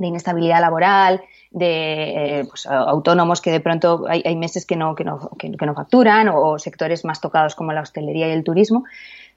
[0.00, 5.04] de inestabilidad laboral, de eh, pues, autónomos que de pronto hay, meses que no, que
[5.04, 8.84] no, que, no facturan o, sectores más tocados como la hostelería y el turismo,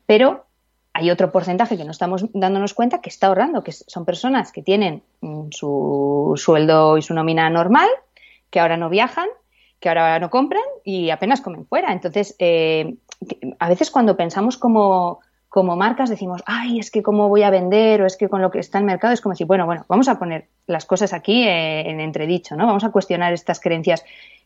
[0.05, 0.45] pero
[0.93, 4.61] hay otro porcentaje que no estamos dándonos cuenta que está ahorrando, que son personas que
[4.61, 7.89] tienen mm, su sueldo y su nómina normal,
[8.49, 9.27] que ahora no viajan,
[9.79, 11.91] que ahora no compran y apenas comen fuera.
[11.91, 12.95] Entonces, eh,
[13.59, 15.19] a veces cuando pensamos como
[15.53, 18.49] como marcas decimos, ay, es que cómo voy a vender o es que con lo
[18.49, 21.13] que está en el mercado es como decir, bueno, bueno, vamos a poner las cosas
[21.13, 22.65] aquí eh, en entredicho, ¿no?
[22.65, 24.03] Vamos a cuestionar estas creencias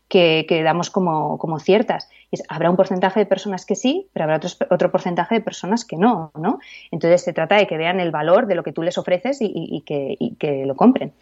[0.08, 2.08] que, damos como, como ciertas.
[2.48, 5.96] habrá un porcentaje de personas que sí, pero habrá otro, otro, porcentaje de personas que
[5.96, 6.58] no, ¿no?
[6.90, 9.82] Entonces se trata de que vean el valor de lo que tú les ofreces y,
[9.86, 11.12] que, y que, lo compren.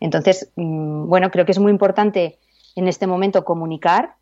[0.00, 2.38] Entonces, mm, bueno, creo que es muy importante
[2.76, 4.14] en este momento comunicar,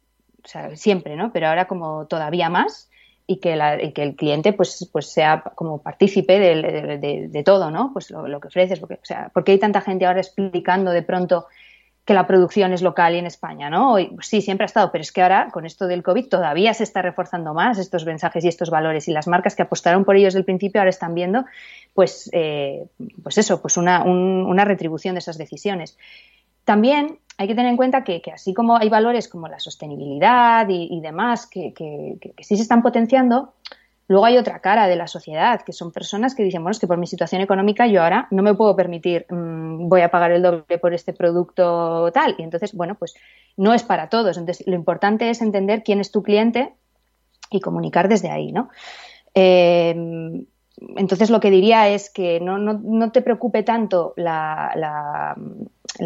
[0.43, 1.33] o sea, siempre, ¿no?
[1.33, 2.89] Pero ahora como todavía más,
[3.27, 7.91] y que, que el cliente pues, pues sea como partícipe de, todo, ¿no?
[7.93, 8.81] Pues lo, que ofreces.
[8.81, 11.47] Porque, o sea, ¿por qué hay tanta gente ahora explicando de pronto
[12.05, 13.97] que la producción es local y en España, ¿no?
[14.21, 17.01] Sí, siempre ha estado, pero es que ahora con esto del COVID todavía se está
[17.01, 20.41] reforzando más estos mensajes y estos valores y las marcas que apostaron por ellos desde
[20.41, 21.45] el principio ahora están viendo,
[21.95, 22.87] pues, eh,
[23.23, 25.97] pues eso, pues una, una retribución de esas decisiones.
[26.65, 31.01] También hay que tener en cuenta que, así como hay valores como la sostenibilidad y,
[31.01, 31.73] demás que,
[32.39, 33.55] sí se están potenciando,
[34.09, 36.87] luego hay otra cara de la sociedad, que son personas que dicen, bueno, es que
[36.87, 40.43] por mi situación económica yo ahora no me puedo permitir, mm, voy a pagar el
[40.43, 42.35] doble por este producto tal.
[42.39, 43.15] Y entonces, bueno, pues
[43.57, 44.37] no es para todos.
[44.37, 46.75] Entonces, lo importante es entender quién es tu cliente
[47.51, 48.69] y comunicar desde ahí, ¿no?
[49.35, 49.95] Eh,
[50.97, 55.37] entonces lo que diría es que no, no, no te preocupe tanto la,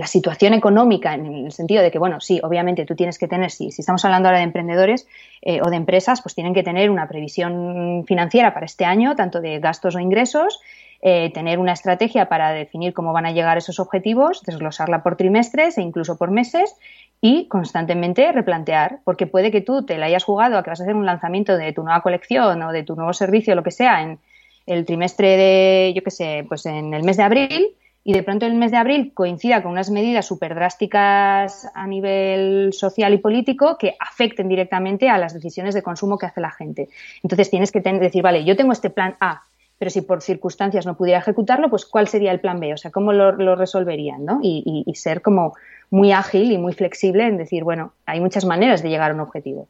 [0.07, 3.71] situación económica en el sentido de que, bueno, sí, obviamente tú tienes que tener, si,
[3.71, 5.07] si estamos hablando ahora de emprendedores
[5.43, 9.41] eh, o de empresas, pues tienen que tener una previsión financiera para este año, tanto
[9.41, 10.61] de gastos o ingresos,
[11.01, 15.79] eh, tener una estrategia para definir cómo van a llegar esos objetivos, desglosarla por trimestres
[15.79, 16.75] e incluso por meses
[17.21, 20.83] y constantemente replantear, porque puede que tú te la hayas jugado a que vas a
[20.83, 24.03] hacer un lanzamiento de tu nueva colección o de tu nuevo servicio, lo que sea,
[24.03, 24.19] en
[24.67, 27.69] el trimestre de, yo qué sé, pues en el mes de abril
[28.09, 32.73] y de pronto el mes de abril coincida con unas medidas súper drásticas a nivel
[32.73, 36.89] social y político que afecten directamente a las decisiones de consumo que hace la gente.
[37.23, 39.43] Entonces tienes que decir, vale, yo tengo este plan A,
[39.79, 42.73] pero si por circunstancias no pudiera ejecutarlo, pues ¿cuál sería el plan B?
[42.73, 44.25] O sea, ¿cómo lo, resolverían?
[44.25, 44.41] ¿no?
[44.43, 45.53] Y, ser como
[45.91, 49.21] muy ágil y muy flexible en decir, bueno, hay muchas maneras de llegar a un
[49.21, 49.69] objetivo.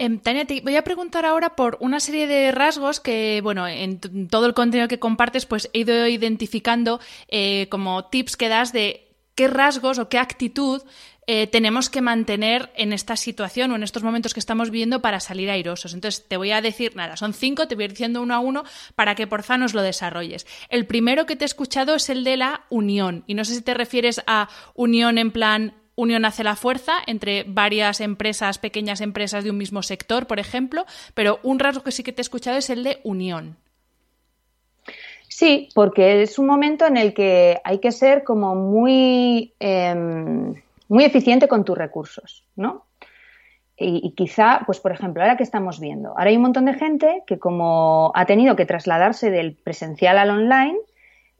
[0.00, 4.00] Em, Tania, te voy a preguntar ahora por una serie de rasgos que, bueno, en
[4.30, 9.14] todo el contenido que compartes, pues he ido identificando eh, como tips que das de
[9.34, 10.80] qué rasgos o qué actitud
[11.26, 15.20] eh, tenemos que mantener en esta situación o en estos momentos que estamos viviendo para
[15.20, 15.92] salir airosos.
[15.92, 18.38] Entonces, te voy a decir, nada, son cinco, te voy a ir diciendo uno a
[18.38, 20.46] uno para que porfa nos lo desarrolles.
[20.70, 23.22] El primero que te he escuchado es el de la unión.
[23.26, 27.44] Y no sé si te refieres a unión en plan unión hace la fuerza entre
[27.46, 30.84] varias empresas, pequeñas empresas de un mismo sector, por ejemplo,
[31.14, 33.56] pero un rasgo que sí que te he escuchado es el de unión.
[35.28, 40.54] Sí, porque es un momento en el que hay que ser como muy, em,
[40.88, 42.84] muy eficiente con tus recursos, ¿no?
[43.76, 46.74] Y, y, quizá, pues por ejemplo, ahora que estamos viendo, ahora hay un montón de
[46.74, 50.76] gente que como ha tenido que trasladarse del presencial al online,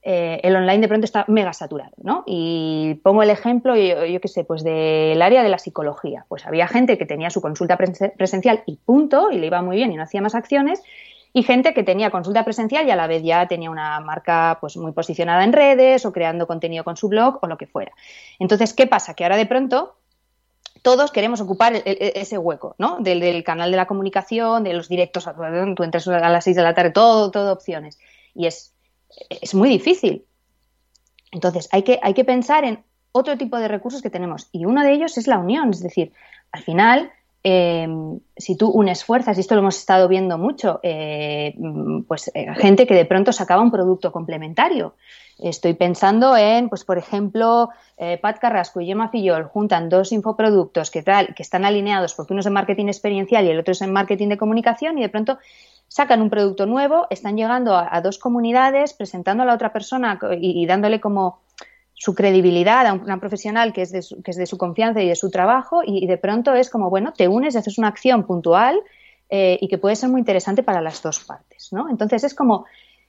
[0.03, 2.25] eh, el online de pronto está mega saturado, ¿no?
[2.27, 6.25] Y pongo el ejemplo, yo, qué sé, pues del área de la psicología.
[6.29, 9.93] Pues había gente que tenía su consulta presencial y punto, y le iba muy bien
[9.93, 10.83] y no hacía más acciones,
[11.33, 14.77] y gente que tenía consulta presencial y a la vez ya tenía una marca pues
[14.77, 17.93] muy posicionada en redes o creando contenido con su blog o lo que fuera.
[18.39, 19.15] Entonces, ¿qué pasa?
[19.15, 19.97] Que ahora de pronto
[20.83, 22.97] todos queremos ocupar ese hueco, ¿no?
[23.01, 25.29] Del, canal de la comunicación, de los directos,
[25.77, 27.99] tú entras a las 6 de la tarde, todo, todo opciones.
[28.35, 28.73] Y es
[29.29, 30.25] es muy difícil.
[31.33, 34.83] Entonces, hay que, hay que pensar en otro tipo de recursos que tenemos y uno
[34.83, 36.13] de ellos es la unión, es decir,
[36.53, 37.11] al final,
[37.43, 41.55] em, si tú unes fuerzas, y esto lo hemos estado viendo mucho, eh,
[42.07, 44.95] pues eh, gente que de pronto sacaba un producto complementario.
[45.39, 50.91] Estoy pensando en, pues por ejemplo, eh, Pat Carrasco y Gemma Fillol juntan dos infoproductos
[50.91, 53.81] que, tal, que están alineados porque uno es en marketing experiencial y el otro es
[53.81, 55.39] en marketing de comunicación y de pronto
[55.91, 60.65] sacan un producto nuevo, están llegando a, dos comunidades, presentando a la otra persona y,
[60.65, 61.41] dándole como
[61.95, 65.09] su credibilidad a una profesional que es, de su, que es de su confianza y
[65.09, 68.23] de su trabajo y, de pronto es como, bueno, te unes y haces una acción
[68.23, 68.81] puntual
[69.31, 71.91] eh, y que puede ser muy interesante para las dos partes, ¿no?
[71.91, 72.67] Entonces es como,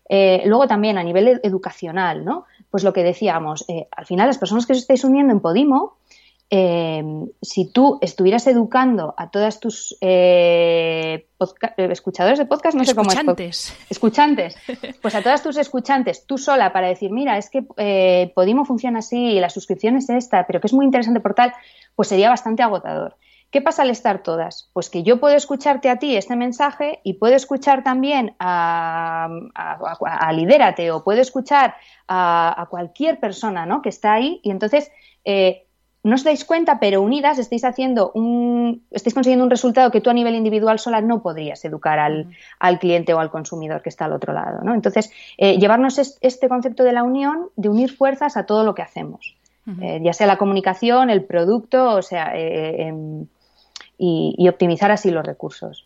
[0.10, 2.46] eh, luego también a nivel educacional, ¿no?
[2.72, 5.98] Pues lo que decíamos, eh, al final las personas que os estáis uniendo en Podimo,
[6.54, 7.02] eh,
[7.42, 11.30] si tú estuvieras educando a todas tus eh,
[11.78, 13.74] eh, escuchadores de podcast, no sé cómo es.
[13.90, 14.58] Escuchantes.
[15.02, 17.64] Pues a todas tus escuchantes, tú sola, para decir, mira, es que
[18.36, 21.54] Podimo funciona así, la suscripción es esta, pero que es muy interesante por tal,
[21.96, 23.16] pues sería bastante agotador.
[23.50, 24.70] ¿Qué pasa al estar todas?
[24.74, 30.34] Pues que yo puedo escucharte a ti este mensaje y puedo escuchar también a, a,
[30.34, 31.76] Lidérate o puedo escuchar
[32.10, 33.82] a, cualquier persona ¿no?
[33.82, 34.92] que está ahí y entonces
[36.04, 40.10] no os dais cuenta, pero unidas estáis haciendo un, estáis consiguiendo un resultado que tú
[40.10, 44.14] a nivel individual sola no podrías educar al, cliente o al consumidor que está al
[44.14, 44.64] otro lado.
[44.64, 44.74] ¿no?
[44.74, 48.82] Entonces, eh, llevarnos este concepto de la unión, de unir fuerzas a todo lo que
[48.82, 49.36] hacemos,
[49.80, 53.28] eh, ya sea la comunicación, el producto, o sea, eh, em,
[53.98, 55.86] y, y optimizar así los recursos.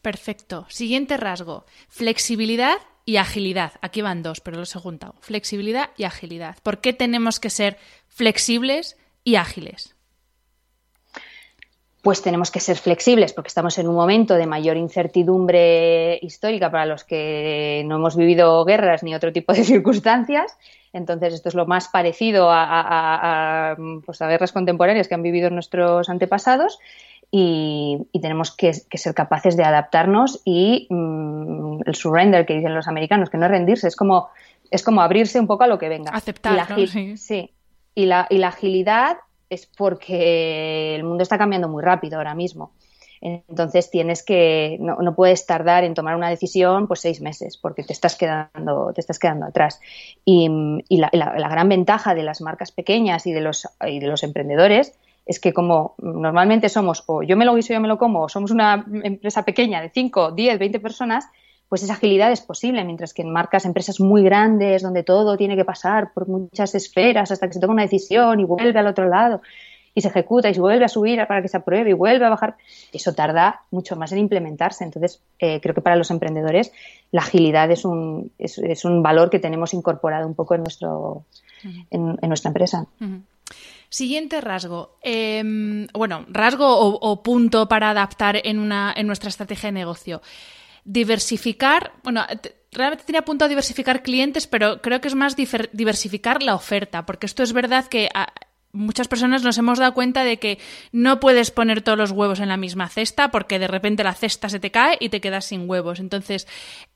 [0.00, 0.64] Perfecto.
[0.68, 3.72] Siguiente rasgo, flexibilidad y agilidad.
[3.82, 5.16] Aquí van dos, pero los he juntado.
[5.20, 6.56] Flexibilidad y agilidad.
[6.62, 9.94] ¿Por qué tenemos que ser flexibles y ágiles?
[12.02, 16.86] Pues tenemos que ser flexibles porque estamos en un momento de mayor incertidumbre histórica para
[16.86, 20.56] los que no hemos vivido guerras ni otro tipo de circunstancias.
[20.92, 26.78] Entonces, esto es lo más parecido a, pues, guerras contemporáneas que han vivido nuestros antepasados.
[27.30, 33.30] Y, tenemos que, ser capaces de adaptarnos y mm, el surrender que dicen los americanos,
[33.30, 34.30] que no es rendirse, es como,
[34.70, 36.10] es como abrirse un poco a lo que venga.
[36.10, 36.66] Aceptar,
[37.16, 37.52] sí.
[37.94, 42.72] Y la, y la agilidad es porque el mundo está cambiando muy rápido ahora mismo.
[43.20, 47.82] Entonces tienes que, no, no, puedes tardar en tomar una decisión pues seis meses, porque
[47.82, 49.80] te estás quedando, te estás quedando atrás.
[50.24, 50.48] Y,
[50.88, 54.22] y la, la, gran ventaja de las marcas pequeñas y de los, y de los
[54.22, 54.94] emprendedores
[55.26, 58.28] es que como normalmente somos, o yo me lo guiso, yo me lo como, o
[58.28, 61.26] somos una empresa pequeña de 5, 10, 20 personas,
[61.70, 65.54] pues esa agilidad es posible, mientras que en marcas, empresas muy grandes, donde todo tiene
[65.54, 69.08] que pasar por muchas esferas hasta que se toma una decisión y vuelve al otro
[69.08, 69.40] lado
[69.94, 72.30] y se ejecuta y se vuelve a subir para que se apruebe y vuelve a
[72.30, 72.56] bajar,
[72.92, 74.82] eso tarda mucho más en implementarse.
[74.82, 76.72] Entonces, eh, creo que para los emprendedores
[77.12, 81.24] la agilidad es un, es, un valor que tenemos incorporado un poco en, nuestro,
[81.92, 82.86] en, nuestra empresa.
[83.88, 84.96] Siguiente rasgo.
[85.02, 90.20] Em, bueno, rasgo o, o, punto para adaptar en, una, en nuestra estrategia de negocio
[90.84, 92.24] diversificar, bueno,
[92.72, 97.26] realmente tenía punto a diversificar clientes, pero creo que es más diversificar la oferta, porque
[97.26, 98.08] esto es verdad que
[98.72, 100.58] muchas personas nos hemos dado cuenta de que
[100.92, 104.48] no puedes poner todos los huevos en la misma cesta porque de repente la cesta
[104.48, 105.98] se te cae y te quedas sin huevos.
[105.98, 106.46] Entonces,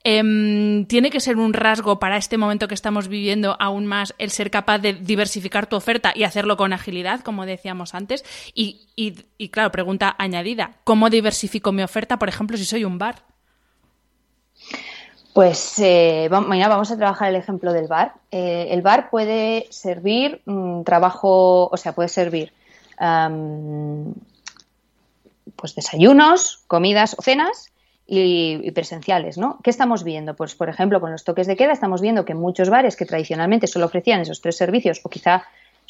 [0.04, 4.30] em, tiene que ser un rasgo para este momento que estamos viviendo aún más el
[4.30, 8.24] ser capaz de diversificar tu oferta y hacerlo con agilidad, como decíamos antes.
[8.54, 13.33] Y, y claro, pregunta añadida, ¿cómo diversifico mi oferta, por ejemplo, si soy un bar?
[15.34, 18.14] Pues eh, mañana vamos a trabajar el ejemplo del bar.
[18.30, 22.52] Eh, el bar puede servir mm, trabajo, o sea, puede servir
[25.56, 27.72] pues desayunos, comidas o cenas
[28.06, 29.58] y, presenciales, ¿no?
[29.64, 30.36] ¿Qué estamos viendo?
[30.36, 33.66] Pues, por ejemplo, con los toques de queda estamos viendo que muchos bares que tradicionalmente
[33.66, 35.42] solo ofrecían esos tres servicios o quizá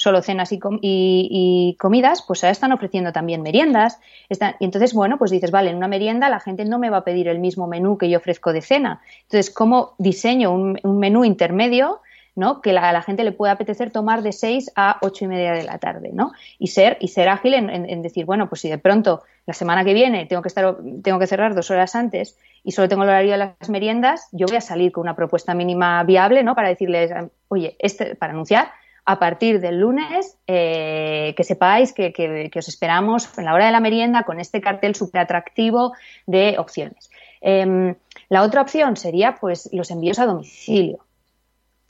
[0.05, 3.99] solo cenas y, comidas, pues ahora están ofreciendo también meriendas.
[4.29, 7.05] y entonces, bueno, pues dices, vale, en una merienda la gente no me va a
[7.05, 9.01] pedir el mismo menú que yo ofrezco de cena.
[9.23, 12.01] Entonces, ¿cómo diseño un, menú intermedio?
[12.37, 12.61] ¿no?
[12.61, 15.63] que a la gente le pueda apetecer tomar de 6 a 8 y media de
[15.63, 16.33] la tarde, ¿no?
[16.59, 19.95] Y ser, y ser ágil en, decir, bueno, pues si de pronto la semana que
[19.95, 23.31] viene tengo que estar, tengo que cerrar dos horas antes y solo tengo el horario
[23.31, 26.57] de las meriendas, yo voy a salir con una propuesta mínima viable, ¿no?
[26.57, 27.13] Para decirles,
[27.47, 28.73] oye, este, para anunciar,
[29.07, 33.81] a partir del lunes, eh, que sepáis que, os esperamos en la hora de la
[33.81, 35.93] merienda con este cartel súper atractivo
[36.27, 37.11] de opciones.
[37.41, 37.95] Em,
[38.31, 41.05] la otra opción sería pues los envíos a domicilio.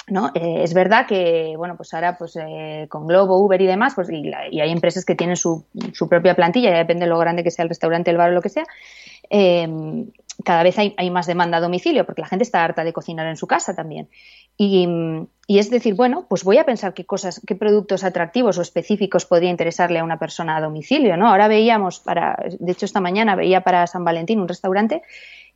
[0.09, 0.33] ¿no?
[0.35, 4.11] Eh, es verdad que, bueno, pues ahora pues eh, con Globo, Uber y demás, pues
[4.11, 7.51] y, hay empresas que tienen su, su, propia plantilla, ya depende de lo grande que
[7.51, 8.65] sea el restaurante, el bar o lo que sea,
[9.31, 10.11] em,
[10.43, 13.37] cada vez hay, más demanda a domicilio, porque la gente está harta de cocinar en
[13.37, 14.09] su casa también.
[14.57, 14.89] Y,
[15.49, 19.51] es decir, bueno, pues voy a pensar qué cosas, qué productos atractivos o específicos podría
[19.51, 21.29] interesarle a una persona a domicilio, ¿no?
[21.29, 25.03] Ahora veíamos para, de hecho esta mañana veía para San Valentín un restaurante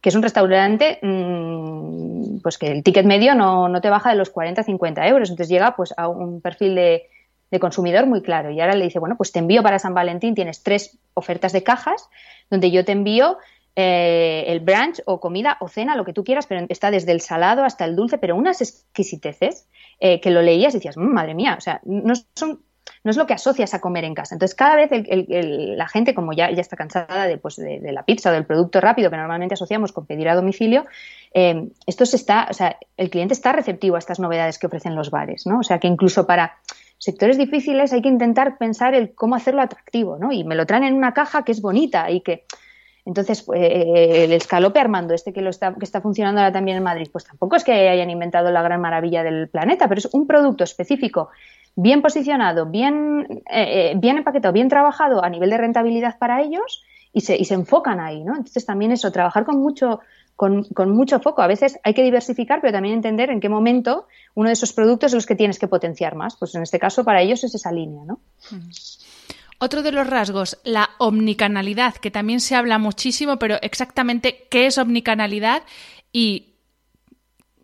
[0.01, 4.17] que es un restaurante, mm, pues que el ticket medio no, no te baja de
[4.17, 8.51] los 40 50 euros, entonces llega pues a un perfil de consumidor muy claro.
[8.51, 11.65] Y ahora le dice, bueno, pues te envío para San Valentín, tienes tres ofertas de
[11.65, 12.09] cajas,
[12.49, 13.39] donde yo te envío
[13.81, 17.21] eh, el brunch o comida o cena, lo que tú quieras, pero está desde el
[17.21, 19.69] salado hasta el dulce, pero unas exquisiteces
[20.01, 22.59] eh, que lo leías y decías, mm, madre mía, o sea, no son
[23.05, 24.35] no es lo que asocias a comer en casa.
[24.35, 28.31] Entonces, cada vez la gente, como ya, ya está cansada de, pues, de, la pizza
[28.31, 30.85] o del producto rápido que normalmente asociamos con pedir a domicilio,
[31.33, 34.97] eh, esto se está, o sea, el cliente está receptivo a estas novedades que ofrecen
[34.97, 35.61] los bares, ¿no?
[35.61, 36.59] O sea, que incluso para
[36.99, 40.33] sectores difíciles hay que intentar pensar el cómo hacerlo atractivo, ¿no?
[40.33, 42.45] Y me lo traen en una caja que es bonita y que
[43.09, 46.77] entonces, pues, eh, el escalope Armando, este que, lo está, que está funcionando ahora también
[46.77, 50.11] en Madrid, pues tampoco es que hayan inventado la gran maravilla del planeta, pero es
[50.13, 51.31] un producto específico,
[51.75, 56.85] bien posicionado, bien, eh, eh, bien empaquetado, bien trabajado a nivel de rentabilidad para ellos
[57.15, 58.37] y se, y se enfocan ahí, ¿no?
[58.37, 60.01] Entonces también eso, trabajar con mucho,
[60.37, 61.41] con, mucho foco.
[61.41, 65.13] A veces hay que diversificar, pero también entender en qué momento uno de esos productos
[65.13, 66.37] es los que tienes que potenciar más.
[66.37, 68.21] Pues en este caso, para ellos es esa línea, ¿no?
[69.61, 74.79] Otro de los rasgos, la omnicanalidad, que también se habla muchísimo, pero exactamente qué es
[74.79, 75.65] omnicanalidad
[76.13, 76.55] y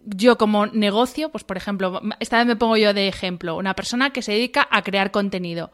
[0.04, 4.10] yo como negocio, pues por ejemplo, esta vez me pongo yo de ejemplo, una persona
[4.10, 5.70] que se dedica a crear contenido.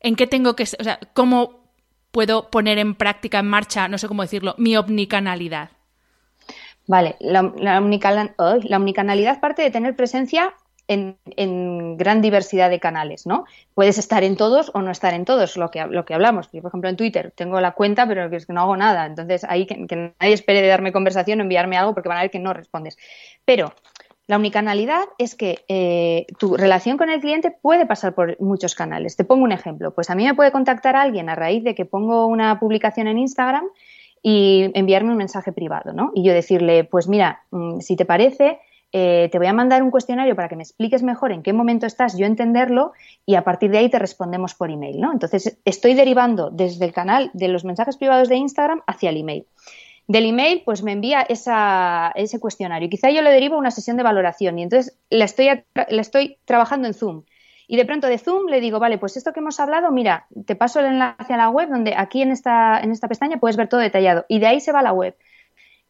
[0.00, 1.72] ¿En qué tengo que, o sea, cómo
[2.10, 5.70] puedo poner en práctica, en marcha, no sé cómo decirlo, mi omnicanalidad?
[6.86, 10.54] Vale, la, la, omnicanalidad parte de tener presencia
[10.88, 13.44] en, gran diversidad de canales, ¿no?
[13.74, 16.50] Puedes estar en todos o no estar en todos, lo que, lo que hablamos.
[16.52, 19.06] Yo, por ejemplo, en Twitter tengo la cuenta, pero es que no hago nada.
[19.06, 19.76] Entonces, ahí que,
[20.20, 22.96] nadie espere de darme conversación o enviarme algo porque van a ver que no respondes.
[23.44, 23.74] Pero
[24.26, 29.16] la omnicanalidad es que eh, tu relación con el cliente puede pasar por muchos canales.
[29.16, 29.94] Te pongo un ejemplo.
[29.94, 33.18] Pues a mí me puede contactar alguien a raíz de que pongo una publicación en
[33.18, 33.64] Instagram
[34.22, 36.10] y enviarme un mensaje privado, ¿no?
[36.14, 38.58] Y yo decirle, pues mira, mm, si te parece,
[38.92, 41.86] eh, te voy a mandar un cuestionario para que me expliques mejor en qué momento
[41.86, 42.92] estás, yo entenderlo
[43.26, 45.12] y a partir de ahí te respondemos por email, ¿no?
[45.12, 49.46] Entonces, estoy derivando desde el canal de los mensajes privados de Instagram hacia el email.
[50.06, 52.88] Del email, pues me envía ese cuestionario.
[52.88, 56.88] Quizá yo le derivo una sesión de valoración y entonces la estoy, la estoy trabajando
[56.88, 57.24] en Zoom.
[57.66, 60.56] Y de pronto de Zoom le digo, vale, pues esto que hemos hablado, mira, te
[60.56, 63.68] paso el enlace a la web donde aquí en esta, en esta pestaña puedes ver
[63.68, 64.24] todo detallado.
[64.28, 65.14] Y de ahí se va a la web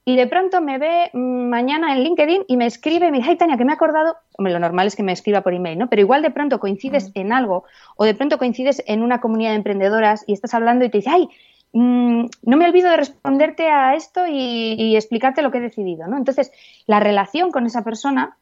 [0.08, 3.28] y de pronto me ve mm, mañana en LinkedIn y me escribe y me dice,
[3.28, 5.78] ay Tania, que me he acordado, hombre, lo normal es que me escriba por email,
[5.78, 5.90] ¿no?
[5.90, 9.56] Pero igual de pronto coincides en algo o de pronto coincides en una comunidad de
[9.56, 11.28] emprendedoras y estás hablando y te dice, ay,
[11.74, 16.16] mm, no me olvido de responderte a esto y, explicarte lo que he decidido, ¿no?
[16.16, 16.52] Entonces,
[16.86, 18.38] la relación con esa persona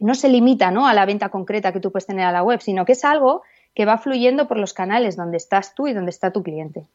[0.00, 0.88] no se limita, ¿no?
[0.88, 3.42] A la venta concreta que tú puedes tener a la web, sino que es algo
[3.76, 6.88] que va fluyendo por los canales donde estás tú y donde está tu cliente.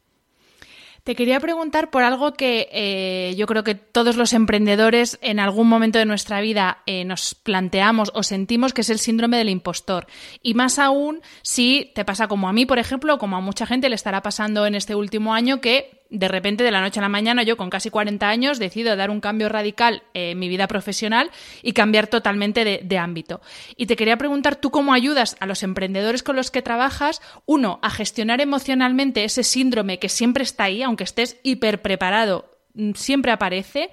[1.06, 5.68] Te quería preguntar por algo que eh, yo creo que todos los emprendedores en algún
[5.68, 10.08] momento de nuestra vida eh, nos planteamos o sentimos que es el síndrome del impostor.
[10.42, 13.88] Y más aún si te pasa como a mí, por ejemplo, como a mucha gente
[13.88, 17.08] le estará pasando en este último año que de repente, de la noche a la
[17.08, 21.30] mañana, yo con casi 40 años decido dar un cambio radical en mi vida profesional
[21.62, 23.40] y cambiar totalmente de, ámbito.
[23.76, 27.78] Y te quería preguntar, ¿tú cómo ayudas a los emprendedores con los que trabajas, uno,
[27.82, 33.32] a gestionar emocionalmente ese síndrome que siempre está ahí, aunque estés hiper preparado, mm, siempre
[33.32, 33.90] aparece?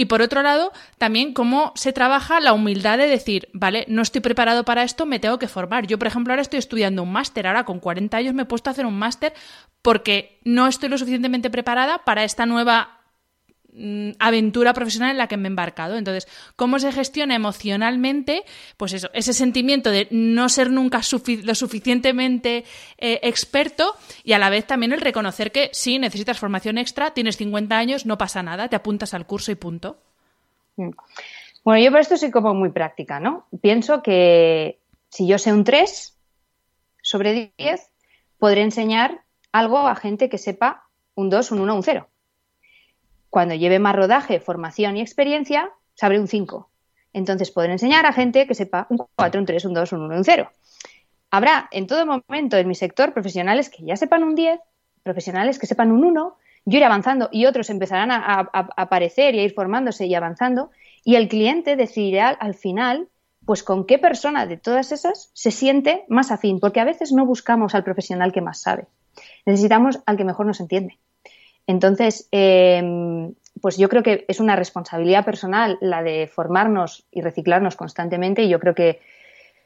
[0.00, 4.22] Y por otro lado, también cómo se trabaja la humildad de decir, vale, no estoy
[4.22, 5.86] preparado para esto, me tengo que formar.
[5.86, 8.70] Yo, por ejemplo, ahora estoy estudiando un máster, ahora con 40 años me he puesto
[8.70, 9.34] a hacer un máster
[9.82, 12.99] porque no estoy lo suficientemente preparada para esta nueva
[14.18, 15.96] aventura profesional en la que me he embarcado.
[15.96, 18.44] Entonces, ¿cómo se gestiona emocionalmente?
[18.76, 21.00] Pues eso, ese sentimiento de no ser nunca
[21.42, 22.64] lo suficientemente
[22.98, 23.94] eh, experto
[24.24, 28.06] y a la vez también el reconocer que sí, necesitas formación extra, tienes 50 años,
[28.06, 29.98] no pasa nada, te apuntas al curso y punto.
[30.76, 30.90] Mm.
[31.62, 33.46] Bueno, yo por esto soy como muy práctica, ¿no?
[33.60, 34.78] Pienso que
[35.10, 36.16] si yo sé un 3
[37.02, 37.90] sobre 10,
[38.38, 42.08] podré enseñar algo a gente que sepa un 2, un 1, un 0.
[43.30, 46.68] Cuando lleve más rodaje, formación y experiencia, sabré un 5.
[47.12, 50.16] Entonces podré enseñar a gente que sepa un 4, un 3, un 2, un 1,
[50.16, 50.50] un 0.
[51.30, 54.60] Habrá en todo momento en mi sector profesionales que ya sepan un 10,
[55.02, 59.44] profesionales que sepan un 1, yo iré avanzando y otros empezarán a, aparecer y a
[59.44, 60.70] ir formándose y avanzando
[61.04, 63.08] y el cliente decidirá al final
[63.46, 67.24] pues con qué persona de todas esas se siente más afín, porque a veces no
[67.24, 68.86] buscamos al profesional que más sabe
[69.46, 70.98] necesitamos al que mejor nos entiende.
[71.70, 77.76] Entonces, em, pues yo creo que es una responsabilidad personal la de formarnos y reciclarnos
[77.76, 78.42] constantemente.
[78.42, 79.00] Y yo creo que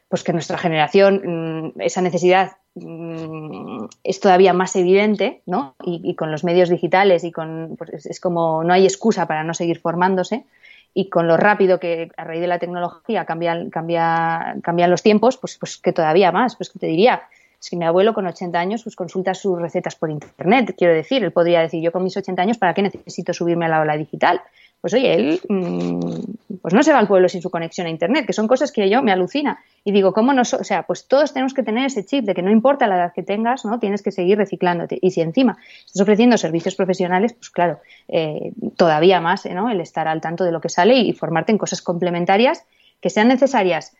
[0.08, 5.76] pues que nuestra generación mm, esa necesidad mm, es todavía más evidente, ¿no?
[5.82, 9.54] Y, con los medios digitales y con pues es como no hay excusa para no
[9.54, 10.44] seguir formándose.
[10.92, 15.38] Y con lo rápido que a raíz de la tecnología cambian, cambia, cambian los tiempos,
[15.38, 17.22] pues, pues que todavía más, pues que te diría,
[17.64, 21.32] si mi abuelo con 80 años pues consulta sus recetas por internet, quiero decir, él
[21.32, 24.42] podría decir, yo con mis 80 años, ¿para qué necesito subirme a la ola digital?
[24.82, 28.26] Pues oye, él mm, pues no se va al pueblo sin su conexión a internet,
[28.26, 29.64] que son cosas que yo me alucina.
[29.82, 30.42] Y digo, ¿cómo no?
[30.42, 33.12] o sea, pues todos tenemos que tener ese chip de que no importa la edad
[33.14, 33.78] que tengas, ¿no?
[33.78, 34.98] Tienes que seguir reciclándote.
[35.00, 35.56] Y si encima
[35.86, 39.70] estás ofreciendo servicios profesionales, pues claro, eh, todavía más, ¿no?
[39.70, 42.66] El estar al tanto de lo que sale y formarte en cosas complementarias
[43.00, 43.96] que sean necesarias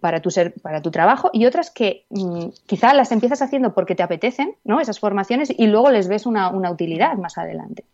[0.00, 3.94] para tu, ser, para tu trabajo y otras que mm, quizá las empiezas haciendo porque
[3.94, 4.80] te apetecen, ¿no?
[4.80, 7.84] Esas formaciones y luego les ves una, una utilidad más adelante.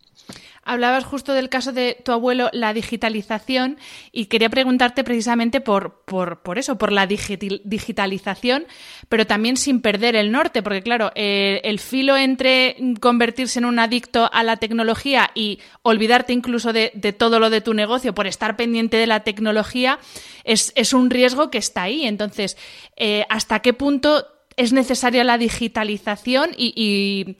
[0.65, 3.79] Hablabas justo del caso de tu abuelo, la digitalización,
[4.13, 8.67] y quería preguntarte precisamente por, por, eso, por la digitalización,
[9.09, 13.79] pero también sin perder el norte, porque claro, eh, el filo entre convertirse en un
[13.79, 18.57] adicto a la tecnología y olvidarte incluso de, todo lo de tu negocio por estar
[18.57, 19.99] pendiente de la tecnología
[20.45, 22.07] es, un riesgo que está ahí.
[22.07, 22.57] Entonces,
[22.97, 27.37] eh, ¿hasta qué punto es necesaria la digitalización y,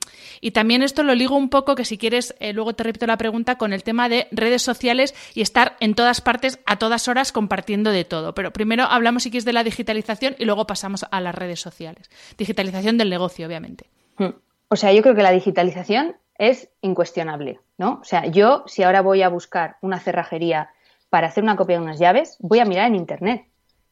[0.53, 3.57] también esto lo ligo un poco, que si quieres, eh, luego te repito la pregunta,
[3.57, 7.91] con el tema de redes sociales y estar en todas partes, a todas horas, compartiendo
[7.91, 8.33] de todo.
[8.33, 12.09] Pero primero hablamos, si quieres, de la digitalización y luego pasamos a las redes sociales.
[12.37, 13.85] Digitalización del negocio, obviamente.
[14.17, 14.35] Hmm.
[14.69, 17.99] O sea, yo creo que la digitalización es incuestionable, ¿no?
[18.01, 20.69] O sea, yo si ahora voy a buscar una cerrajería
[21.09, 23.45] para hacer una copia de unas llaves, voy a mirar en Internet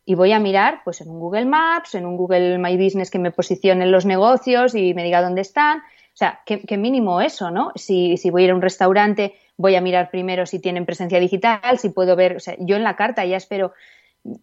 [0.05, 3.19] y voy a mirar pues en un Google Maps, en un Google My Business que
[3.19, 5.79] me posicione los negocios y me diga dónde están.
[5.79, 7.71] O sea, qué, mínimo eso, ¿no?
[7.75, 11.19] Si, si, voy a ir a un restaurante, voy a mirar primero si tienen presencia
[11.19, 13.73] digital, si puedo ver, o sea, yo en la carta ya espero,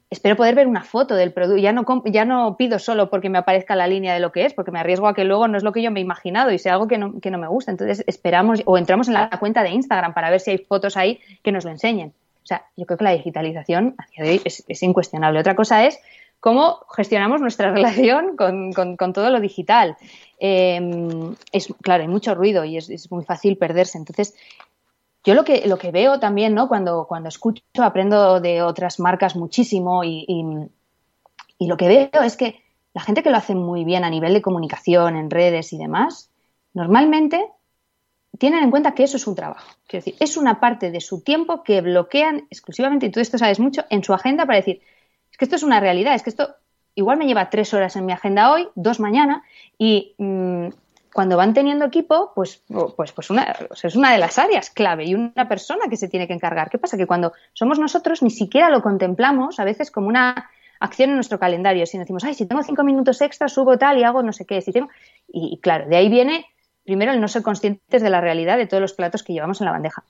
[0.08, 1.62] espero poder ver una foto del producto.
[1.62, 4.54] Ya no, ya no pido solo porque me aparezca la línea de lo que es,
[4.54, 6.58] porque me arriesgo a que luego no es lo que yo me he imaginado y
[6.58, 7.70] sea algo que no, que no me gusta.
[7.70, 11.20] Entonces esperamos o entramos en la cuenta de Instagram para ver si hay fotos ahí
[11.42, 12.14] que nos lo enseñen.
[12.42, 15.40] O sea, yo creo que la digitalización es, incuestionable.
[15.40, 15.98] Otra cosa es
[16.40, 19.96] cómo gestionamos nuestra relación con, todo lo digital.
[20.38, 23.98] Em, es, claro, hay mucho ruido y es, muy fácil perderse.
[23.98, 24.34] Entonces,
[25.22, 26.66] yo lo que, lo que veo también, ¿no?
[26.68, 32.62] Cuando, cuando escucho, aprendo de otras marcas muchísimo y, y, lo que veo es que
[32.94, 36.30] la gente que lo hace muy bien a nivel de comunicación, en redes y demás,
[36.72, 37.46] normalmente
[38.38, 39.70] tienen en cuenta que eso es un trabajo.
[39.86, 43.84] Quiero es una parte de su tiempo que bloquean exclusivamente, y tú esto sabes mucho,
[43.90, 44.82] en su agenda para decir,
[45.30, 46.54] es que esto es una realidad, es que esto
[46.94, 49.42] igual me lleva tres horas en mi agenda hoy, dos mañana,
[49.78, 50.68] y mm,
[51.12, 52.62] cuando van teniendo equipo, pues,
[52.96, 53.30] pues, pues
[53.84, 56.70] es una de las áreas clave y una persona que se tiene que encargar.
[56.70, 56.96] ¿Qué pasa?
[56.96, 61.40] Que cuando somos nosotros ni siquiera lo contemplamos a veces como una acción en nuestro
[61.40, 61.84] calendario.
[61.84, 64.60] Si decimos, ay, si tengo cinco minutos extra, subo tal y hago no sé qué.
[64.60, 64.88] Si tengo...
[65.26, 66.46] y claro, de ahí viene
[66.84, 69.66] primero el no ser conscientes de la realidad de todos los platos que llevamos en
[69.66, 70.04] la bandeja.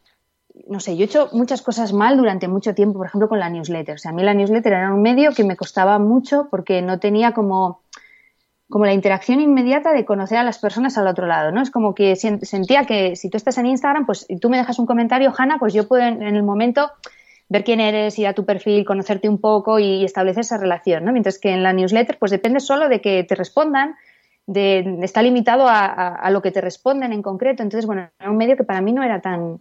[0.68, 3.48] No sé, yo he hecho muchas cosas mal durante mucho tiempo, por ejemplo, con la
[3.48, 3.94] newsletter.
[3.94, 6.98] O sea, a mí la newsletter era un medio que me costaba mucho porque no
[6.98, 7.82] tenía como,
[8.70, 11.60] como la interacción inmediata de conocer a las personas al otro lado, ¿no?
[11.60, 14.78] Es como que sentía que si tú estás en Instagram, pues y tú me dejas
[14.78, 16.90] un comentario, Hanna, pues yo puedo en, el momento
[17.48, 21.12] ver quién eres, ir a tu perfil, conocerte un poco y establecer esa relación, ¿no?
[21.12, 23.96] Mientras que en la newsletter, pues depende solo de que te respondan,
[24.54, 27.62] está limitado a, lo que te responden en concreto.
[27.62, 29.60] Entonces, bueno, era un medio que para mí no era tan,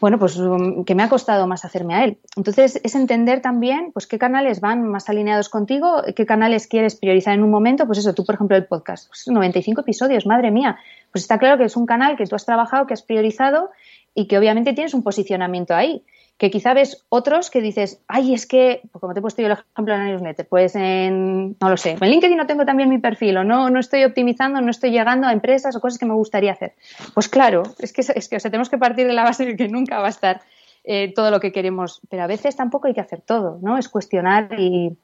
[0.00, 2.18] bueno, pues um, que me ha costado más hacerme a él.
[2.36, 7.34] Entonces, es entender también, pues, qué canales van más alineados contigo, qué canales quieres priorizar
[7.34, 7.86] en un momento.
[7.86, 10.78] Pues eso, tú, por ejemplo, el podcast, 95 pues, episodios, madre mía.
[11.12, 13.70] Pues está claro que es un canal que tú has trabajado, que has priorizado
[14.14, 16.04] y que obviamente tienes un posicionamiento ahí
[16.36, 19.46] que quizá ves otros que dices, ay, es que, pues como te he puesto yo
[19.46, 22.88] el ejemplo en la newsletter, pues en, no lo sé, en LinkedIn no tengo también
[22.88, 26.06] mi perfil o no, no estoy optimizando, no estoy llegando a empresas o cosas que
[26.06, 26.74] me gustaría hacer.
[27.14, 29.56] Pues claro, es que, es que o sea, tenemos que partir de la base de
[29.56, 30.42] que nunca va a estar
[30.82, 33.78] eh, todo lo que queremos, pero a veces tampoco hay que hacer todo, ¿no?
[33.78, 34.96] Es cuestionar y,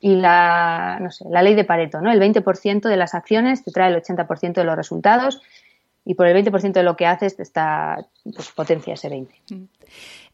[0.00, 2.12] y la, no sé, la ley de Pareto, ¿no?
[2.12, 5.42] El 20% de las acciones te trae el 80% de los resultados
[6.04, 9.68] y por el 20% de lo que haces te está, pues potencia ese 20%.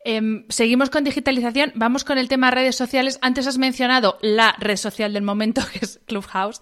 [0.04, 3.18] Em, seguimos con digitalización, vamos con el tema redes sociales.
[3.22, 6.60] Antes has mencionado la red social del momento, que es Clubhouse.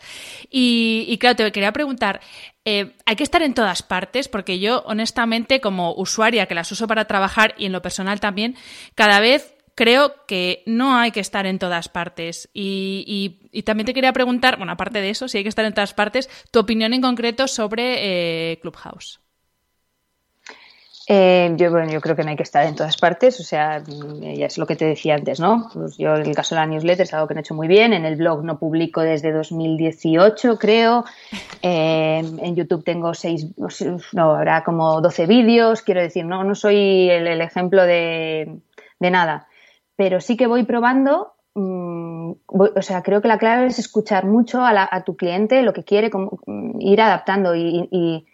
[0.51, 2.21] Y, claro, te quería preguntar,
[2.65, 4.29] eh, ¿hay que estar en todas partes?
[4.29, 8.57] Porque yo, honestamente, como usuaria que las uso para trabajar y en lo personal también,
[8.95, 12.51] cada vez creo que no hay que estar en todas partes.
[12.53, 15.95] Y, también te quería preguntar, bueno, aparte de eso, si hay que estar en todas
[15.95, 19.21] partes, tu opinión en concreto sobre eh, Clubhouse.
[21.13, 23.83] Eh, yo, bueno, yo creo que no hay que estar en todas partes, o sea,
[23.85, 25.69] mm, ya es lo que te decía antes, ¿no?
[25.75, 27.67] Pues yo en el caso de la newsletter es algo que no he hecho muy
[27.67, 31.05] bien, en el blog no publico desde 2018, creo,
[31.63, 33.49] eh, en YouTube tengo seis,
[34.13, 38.61] no, habrá como 12 vídeos, quiero decir, no, no soy el, ejemplo de,
[39.01, 39.49] nada,
[39.97, 44.65] pero sí que voy probando mm, o sea, creo que la clave es escuchar mucho
[44.65, 48.29] a, tu cliente, lo que quiere, mm, ir adaptando y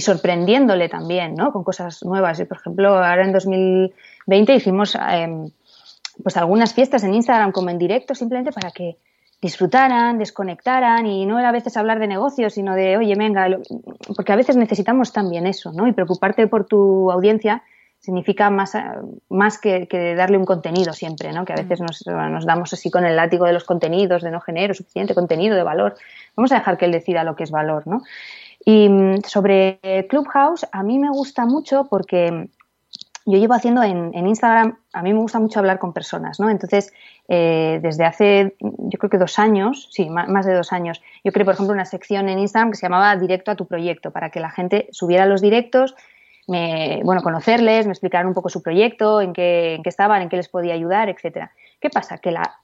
[0.00, 1.52] sorprendiéndole también, ¿no?
[1.52, 2.40] Con cosas nuevas.
[2.40, 5.50] Y, por ejemplo, ahora en 2020 hicimos em,
[6.22, 8.96] pues algunas fiestas en Instagram como en directo simplemente para que
[9.40, 13.48] disfrutaran, desconectaran y no era a veces hablar de negocios, sino de, oye, venga,
[14.14, 15.88] porque a veces necesitamos también eso, ¿no?
[15.88, 17.64] Y preocuparte por tu audiencia,
[17.98, 18.76] significa más,
[19.28, 21.44] más que, darle un contenido siempre, ¿no?
[21.44, 24.40] Que a veces nos, nos, damos así con el látigo de los contenidos, de no
[24.40, 25.96] genero suficiente contenido de valor.
[26.36, 28.02] Vamos a dejar que él decida lo que es valor, ¿no?
[28.64, 32.48] Y mm, sobre Clubhouse, a mí me gusta mucho porque
[33.24, 36.50] yo llevo haciendo en, Instagram, a mí me gusta mucho hablar con personas, ¿no?
[36.50, 36.92] Entonces,
[37.28, 41.44] eh, desde hace, yo creo que dos años, sí, más, de dos años, yo creé,
[41.44, 44.40] por ejemplo, una sección en Instagram que se llamaba Directo a tu proyecto, para que
[44.40, 45.94] la gente subiera los directos,
[46.48, 50.28] me, bueno, conocerles, me explicaran un poco su proyecto, en qué, en qué estaban, en
[50.28, 51.52] qué les podía ayudar, etcétera.
[51.80, 52.18] ¿Qué pasa?
[52.18, 52.58] Que la,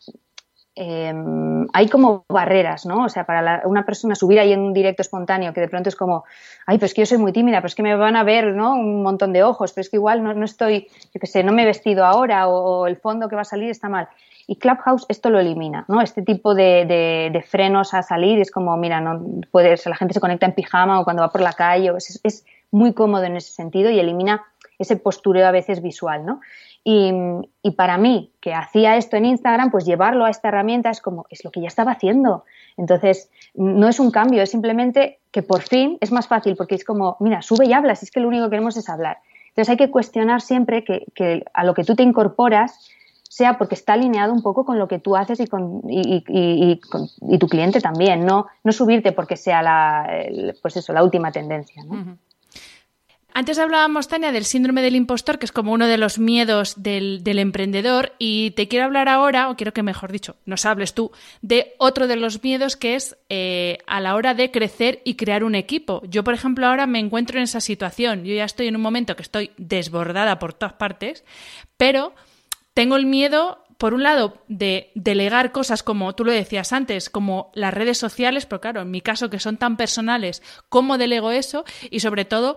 [0.81, 3.07] Em, hay como barreras, ¿no?
[3.07, 5.97] O sea, para una persona subir ahí en un directo espontáneo que de pronto es
[5.97, 6.22] como,
[6.66, 8.74] ay, pues que yo soy muy tímida, pero es que me van a ver, ¿no?
[8.74, 11.64] Un montón de ojos, pero es que igual no, estoy, yo qué sé, no me
[11.64, 14.07] he vestido ahora o, el fondo que va a salir está mal.
[14.47, 16.01] Y Clubhouse esto lo elimina, ¿no?
[16.01, 19.20] Este tipo de, frenos a salir es como, mira, no
[19.51, 22.47] puedes, la gente se conecta en pijama o cuando va por la calle, es, es
[22.70, 24.45] muy cómodo en ese sentido y elimina
[24.79, 26.41] ese postureo a veces visual, ¿no?
[26.91, 31.26] Y, para mí, que hacía esto en Instagram, pues llevarlo a esta herramienta es como,
[31.28, 32.45] es lo que ya estaba haciendo.
[32.78, 36.84] Entonces, no es un cambio, es simplemente que por fin es más fácil, porque es
[36.84, 39.18] como, mira, sube y habla, si es que lo único que queremos es hablar.
[39.49, 42.89] Entonces hay que cuestionar siempre que, a lo que tú te incorporas
[43.22, 46.80] sea porque está alineado un poco con lo que tú haces y, con, y,
[47.39, 50.11] tu cliente también, no, no subirte porque sea la,
[50.62, 51.84] pues eso, la última tendencia.
[51.84, 52.16] ¿no?
[53.39, 57.22] Antes hablábamos, Tania, del síndrome del impostor, que es como uno de los miedos del,
[57.24, 61.76] emprendedor, y te quiero hablar ahora, o quiero que mejor dicho, nos hables tú, de
[61.78, 65.55] otro de los miedos que es eh, a la hora de crecer y crear un
[65.55, 66.03] equipo.
[66.09, 68.24] Yo, por ejemplo, ahora me encuentro en esa situación.
[68.24, 71.22] Yo ya estoy en un momento que estoy desbordada por todas partes,
[71.76, 72.14] pero
[72.74, 77.53] tengo el miedo por un lado, de delegar cosas como tú lo decías antes, como
[77.55, 81.64] las redes sociales, pero claro, en mi caso que son tan personales, ¿cómo delego eso?
[81.89, 82.57] Y sobre todo,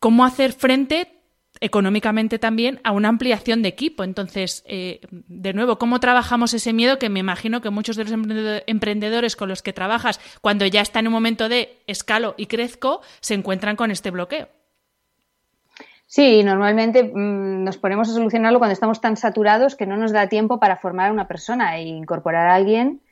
[0.00, 1.20] cómo hacer frente
[1.60, 4.02] económicamente también a una ampliación de equipo.
[4.02, 8.62] Entonces, eh, de nuevo, ¿cómo trabajamos ese miedo que me imagino que muchos de los
[8.66, 13.02] emprendedores con los que trabajas, cuando ya está en un momento de escalo y crezco,
[13.20, 14.48] se encuentran con este bloqueo?
[16.06, 20.28] Sí, normalmente mm, nos ponemos a solucionarlo cuando estamos tan saturados que no nos da
[20.28, 23.02] tiempo para formar a una persona e incorporar a alguien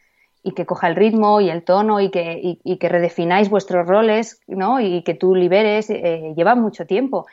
[0.49, 4.41] y que coja el ritmo y el tono y que, y, que redefináis vuestros roles,
[4.47, 4.81] ¿no?
[4.81, 7.27] Y que tú liberes, eh, lleva mucho tiempo.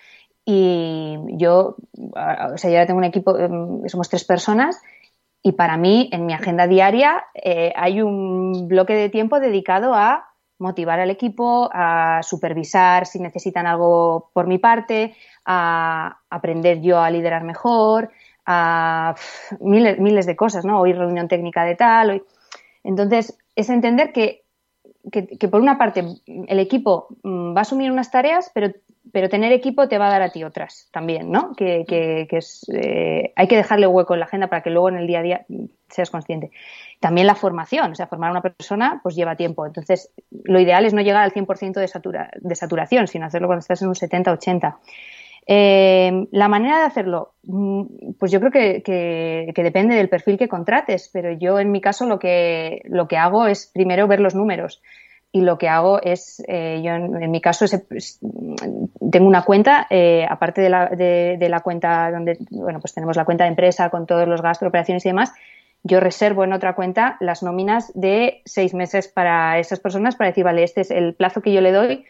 [0.43, 4.81] Y yo, o sea, ya tengo un equipo, em, somos tres personas
[5.41, 10.25] y para mí, en mi agenda diaria, eh, hay un bloque de tiempo dedicado a
[10.59, 17.09] motivar al equipo, a supervisar si necesitan algo por mi parte, a aprender yo a
[17.09, 18.11] liderar mejor,
[18.45, 19.15] a
[19.61, 20.81] miles, miles de cosas, ¿no?
[20.81, 22.23] Hoy reunión técnica de tal, hoy
[22.85, 24.43] entonces, es entender que,
[25.49, 28.71] por una parte el equipo mm, va a asumir unas tareas, pero,
[29.11, 31.55] pero tener equipo te va a dar a ti otras también, ¿no?
[31.55, 35.07] Que, es, eh, hay que dejarle hueco en la agenda para que luego en el
[35.07, 35.45] día a día
[35.89, 36.51] seas consciente.
[36.99, 39.65] También la formación, o sea, formar a una persona pues lleva tiempo.
[39.65, 40.11] Entonces,
[40.43, 43.87] lo ideal es no llegar al 100% de, de saturación, sino hacerlo cuando estás en
[43.89, 44.75] un 70-80%.
[45.47, 51.09] Eh, la manera de hacerlo, mm, pues yo creo que, depende del perfil que contrates,
[51.13, 54.81] pero yo en mi caso lo que, lo que hago es primero ver los números
[55.31, 57.65] y lo que hago es, eh, yo en, mi caso
[59.11, 63.25] tengo una cuenta, eh, aparte de la, de, la cuenta donde, bueno, pues tenemos la
[63.25, 65.33] cuenta de empresa con todos los gastos, operaciones y demás,
[65.83, 70.43] yo reservo en otra cuenta las nóminas de seis meses para esas personas para decir,
[70.43, 72.05] vale, este es el plazo que yo le doy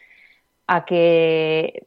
[0.66, 1.86] a que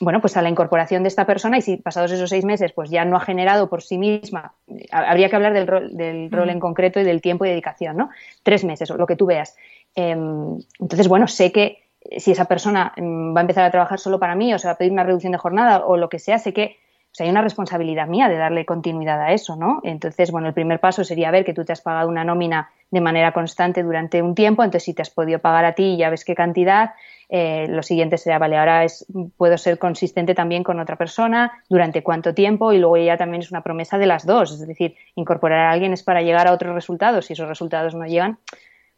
[0.00, 2.90] bueno, pues a la incorporación de esta persona y si pasados esos seis meses pues
[2.90, 4.54] ya no ha generado por sí misma,
[4.90, 8.10] habría que hablar del rol, del rol en concreto y del tiempo y dedicación, ¿no?
[8.42, 9.56] Tres meses o lo que tú veas.
[9.94, 11.84] Em, entonces, bueno, sé que
[12.18, 14.72] si esa persona em, va a empezar a trabajar solo para mí o se va
[14.72, 16.76] a pedir una reducción de jornada o lo que sea, sé que
[17.14, 19.80] o sea, hay una responsabilidad mía de darle continuidad a eso, ¿no?
[19.84, 23.00] Entonces, bueno, el primer paso sería ver que tú te has pagado una nómina de
[23.00, 26.24] manera constante durante un tiempo, entonces si te has podido pagar a ti ya ves
[26.24, 26.94] qué cantidad,
[27.36, 29.04] eh, lo siguiente sería, vale, ahora es,
[29.36, 33.50] puedo ser consistente también con otra persona, durante cuánto tiempo, y luego ya también es
[33.50, 36.76] una promesa de las dos, es decir, incorporar a alguien es para llegar a otros
[36.76, 38.38] resultados, si esos resultados no llegan,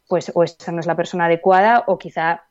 [0.07, 2.43] pues o esa no es la persona adecuada o quizá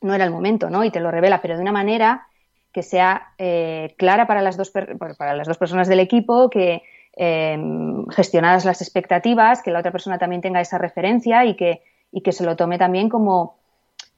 [0.00, 0.82] no era el momento, ¿no?
[0.82, 2.26] Y te lo revela, pero de una manera
[2.72, 6.84] que sea eh, clara para las, dos para las dos personas del equipo, que
[7.18, 7.58] eh,
[8.12, 12.32] gestionadas las expectativas, que la otra persona también tenga esa referencia y que, y que
[12.32, 13.58] se lo tome también como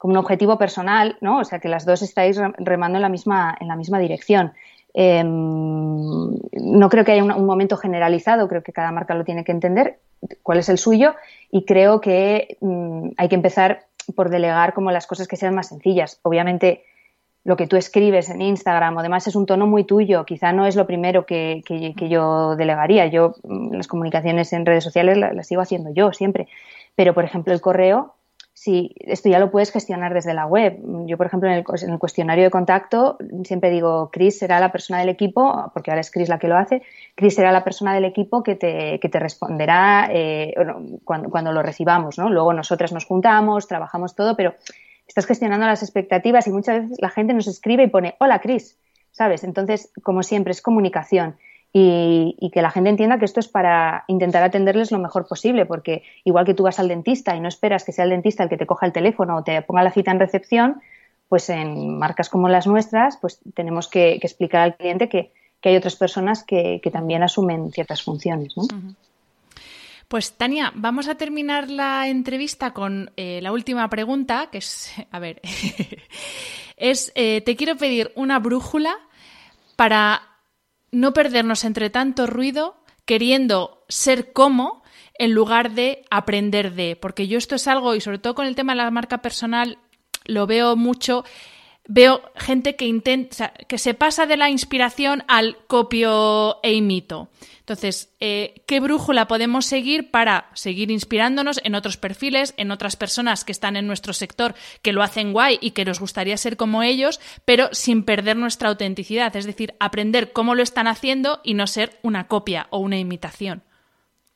[0.01, 1.37] como un objetivo personal, ¿no?
[1.37, 4.51] O sea, que las dos estáis remando en la misma, en la misma dirección.
[4.95, 9.51] Em, no creo que haya un, momento generalizado, creo que cada marca lo tiene que
[9.51, 9.99] entender,
[10.41, 11.13] cuál es el suyo,
[11.51, 13.85] y creo que mm, hay que empezar
[14.15, 16.19] por delegar como las cosas que sean más sencillas.
[16.23, 16.83] Obviamente,
[17.43, 20.65] lo que tú escribes en Instagram o demás es un tono muy tuyo, quizá no
[20.65, 21.61] es lo primero que,
[22.09, 23.05] yo delegaría.
[23.05, 26.47] Yo mm, las comunicaciones en redes sociales las, sigo haciendo yo siempre,
[26.95, 28.15] pero por ejemplo el correo,
[28.61, 30.77] sí, esto ya lo puedes gestionar desde la web.
[31.07, 35.09] Yo, por ejemplo, en el, cuestionario de contacto siempre digo, Chris será la persona del
[35.09, 36.83] equipo, porque ahora es Chris la que lo hace,
[37.15, 40.53] Chris será la persona del equipo que te, que te responderá eh,
[41.03, 42.29] cuando, cuando lo recibamos, ¿no?
[42.29, 44.53] Luego nosotras nos juntamos, trabajamos todo, pero
[45.07, 48.77] estás gestionando las expectativas y muchas veces la gente nos escribe y pone, hola Cris,
[49.09, 49.43] ¿sabes?
[49.43, 51.35] Entonces, como siempre, es comunicación.
[51.73, 56.03] Y, que la gente entienda que esto es para intentar atenderles lo mejor posible, porque
[56.25, 58.57] igual que tú vas al dentista y no esperas que sea el dentista el que
[58.57, 60.81] te coja el teléfono o te ponga la cita en recepción,
[61.29, 65.31] pues en marcas como las nuestras, pues tenemos que, explicar al cliente que,
[65.63, 68.57] hay otras personas que, también asumen ciertas funciones.
[68.57, 68.63] ¿no?
[70.11, 75.19] Pues Tania, vamos a terminar la entrevista con eh, la última pregunta, que es, a
[75.19, 75.39] ver,
[76.75, 78.93] es, eh, te quiero pedir una brújula
[79.77, 80.30] para
[80.91, 82.75] no perdernos entre tanto ruido
[83.05, 84.83] queriendo ser como
[85.17, 88.55] en lugar de aprender de, porque yo esto es algo, y sobre todo con el
[88.55, 89.77] tema de la marca personal,
[90.25, 91.23] lo veo mucho
[91.87, 97.29] veo gente que intenta, que se pasa de la inspiración al copio e imito.
[97.61, 103.45] Entonces, eh, ¿qué brújula podemos seguir para seguir inspirándonos en otros perfiles, en otras personas
[103.45, 106.81] que están en nuestro sector, que lo hacen guay y que nos gustaría ser como
[106.83, 109.35] ellos, pero sin perder nuestra autenticidad?
[109.35, 113.63] Es decir, aprender cómo lo están haciendo y no ser una copia o una imitación.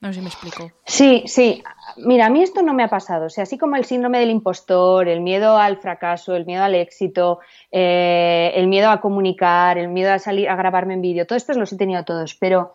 [0.01, 0.71] No sé si me explico.
[0.85, 1.63] Sí, sí.
[1.97, 3.25] Mira, a mí esto no me ha pasado.
[3.25, 6.75] O sea, así como el síndrome del impostor, el miedo al fracaso, el miedo al
[6.75, 7.39] éxito,
[7.71, 11.53] eh, el miedo a comunicar, el miedo a salir a grabarme en vídeo, todo esto
[11.53, 12.35] los he tenido todos.
[12.35, 12.73] Pero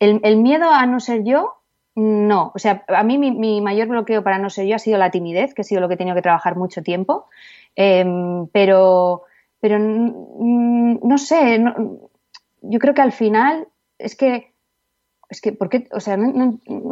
[0.00, 1.54] el, miedo a no ser yo,
[1.94, 2.52] no.
[2.54, 5.54] O sea, a mí mi, mayor bloqueo para no ser yo ha sido la timidez,
[5.54, 7.26] que ha sido lo que he tenido que trabajar mucho tiempo.
[7.74, 9.22] Em, pero,
[9.60, 11.62] pero no sé,
[12.62, 13.68] yo creo que al final
[13.98, 14.52] es que
[15.28, 16.16] es que, porque, o sea,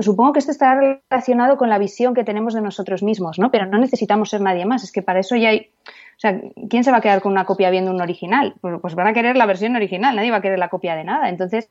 [0.01, 3.51] supongo que esto está relacionado con la visión que tenemos de nosotros mismos, ¿no?
[3.51, 5.71] Pero no necesitamos ser nadie más, es que para eso ya hay,
[6.17, 8.55] o sea, ¿quién se va a quedar con una copia viendo un original?
[8.61, 11.05] Pues, pues van a querer la versión original, nadie va a querer la copia de
[11.05, 11.29] nada.
[11.29, 11.71] Entonces,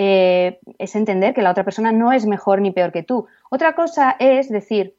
[0.00, 3.26] eh, es entender que la otra persona no es mejor ni peor que tú.
[3.50, 4.94] Otra cosa es decir,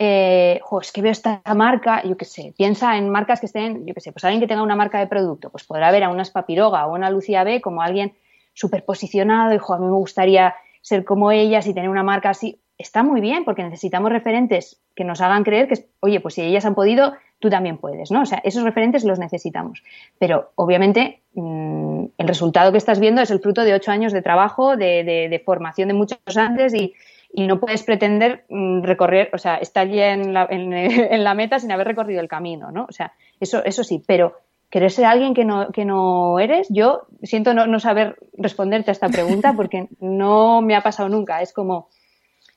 [0.00, 3.94] eh, es que veo esta marca, yo qué sé, piensa en marcas que estén, yo
[3.94, 6.24] qué sé, pues alguien que tenga una marca de producto, pues podrá ver a una
[6.24, 8.14] Spapiroga o una Lucía B como alguien
[8.52, 12.60] súper posicionado, hijo, a mí me gustaría ser como ellas y tener una marca así.
[12.78, 16.64] Está muy bien porque necesitamos referentes que nos hagan creer que, oye, pues si ellas
[16.64, 18.22] han podido, tú también puedes, ¿no?
[18.22, 19.82] O sea, esos referentes los necesitamos.
[20.18, 24.22] Pero obviamente mm, el resultado que estás viendo es el fruto de ocho años de
[24.22, 26.94] trabajo, de, formación de muchos antes y,
[27.34, 31.72] no puedes pretender mm, recorrer, o sea, estar ya en la, en la, meta sin
[31.72, 32.84] haber recorrido el camino, ¿no?
[32.88, 34.36] O sea, eso, eso sí, pero
[34.70, 39.08] querer ser alguien que no, que no eres, yo siento no, saber responderte a esta
[39.08, 41.42] pregunta porque no me ha pasado nunca.
[41.42, 41.88] Es como,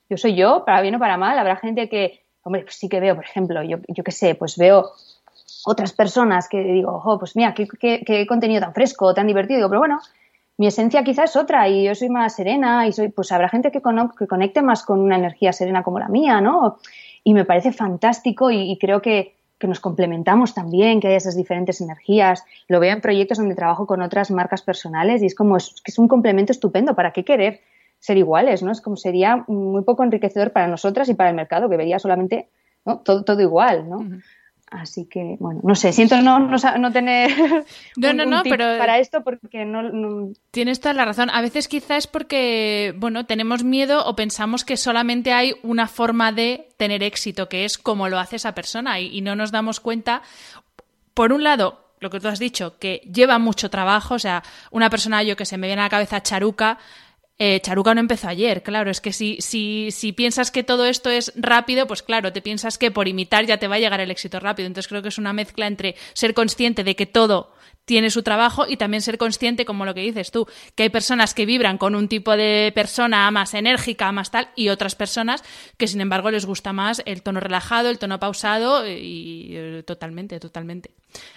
[0.10, 1.40] yo soy yo, para bien o para mal.
[1.40, 4.58] Habrá gente que, hombre, pues sí que veo, por ejemplo, yo, yo qué sé, pues
[4.58, 4.92] veo
[5.66, 7.68] otras personas que digo, oh, pues mira, qué,
[8.06, 9.58] qué, contenido tan fresco, tan divertido.
[9.58, 10.00] Digo, pero bueno,
[10.58, 13.72] mi esencia quizás es otra y yo soy más serena y soy, pues habrá gente
[13.72, 13.82] que,
[14.18, 16.78] que conecte más con una energía serena como la mía, ¿no?
[17.24, 21.82] Y me parece fantástico y creo que, que nos complementamos también, que hay esas diferentes
[21.82, 22.44] energías.
[22.68, 25.98] Lo veo en proyectos donde trabajo con otras marcas personales y es como es, es
[25.98, 26.96] un complemento estupendo.
[26.96, 27.62] ¿Para qué querer
[28.06, 28.62] ser iguales?
[28.62, 28.72] ¿no?
[28.72, 32.50] Es como sería muy poco enriquecedor para nosotras y para el mercado, que vería solamente
[33.04, 34.06] todo, todo igual, ¿no?
[34.70, 37.32] Así que, bueno, no sé, siento no, no, tener
[37.98, 41.30] no, no, no, pero para esto porque no, Tienes toda la razón.
[41.30, 46.32] A veces quizá es porque, bueno, tenemos miedo o pensamos que solamente hay una forma
[46.32, 49.80] de tener éxito, que es como lo hace esa persona y, y no nos damos
[49.80, 50.22] cuenta,
[51.14, 54.90] por un lado, lo que tú has dicho, que lleva mucho trabajo, o sea, una
[54.90, 56.78] persona, yo que se me viene a la cabeza Charuca,
[57.38, 61.10] eh, Charuca no empezó ayer, claro, es que si, si, si piensas que todo esto
[61.10, 64.12] es rápido, pues claro, te piensas que por imitar ya te va a llegar el
[64.12, 64.68] éxito rápido.
[64.68, 67.52] Entonces creo que es una mezcla entre ser consciente de que todo
[67.86, 71.34] tiene su trabajo y también ser consciente, como lo que dices tú, que hay personas
[71.34, 75.44] que vibran con un tipo de persona más enérgica, más tal, y otras personas
[75.78, 80.40] que sin embargo les gusta más el tono relajado, el tono pausado y, eh, totalmente,
[80.40, 80.92] totalmente.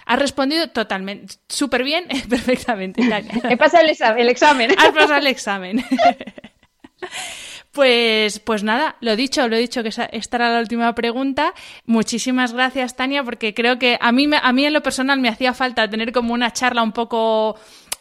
[0.05, 3.01] Has respondido totalmente, súper bien, perfectamente.
[3.49, 4.21] He pasado el examen.
[4.21, 4.71] El examen.
[4.77, 5.85] Has pasado el examen.
[7.79, 11.53] Pues, pues nada, lo dicho, lo he dicho que esta era la última pregunta.
[11.85, 15.53] Muchísimas gracias, Tania, porque creo que a mí, a mí en lo personal me hacía
[15.53, 17.55] falta tener como una charla un poco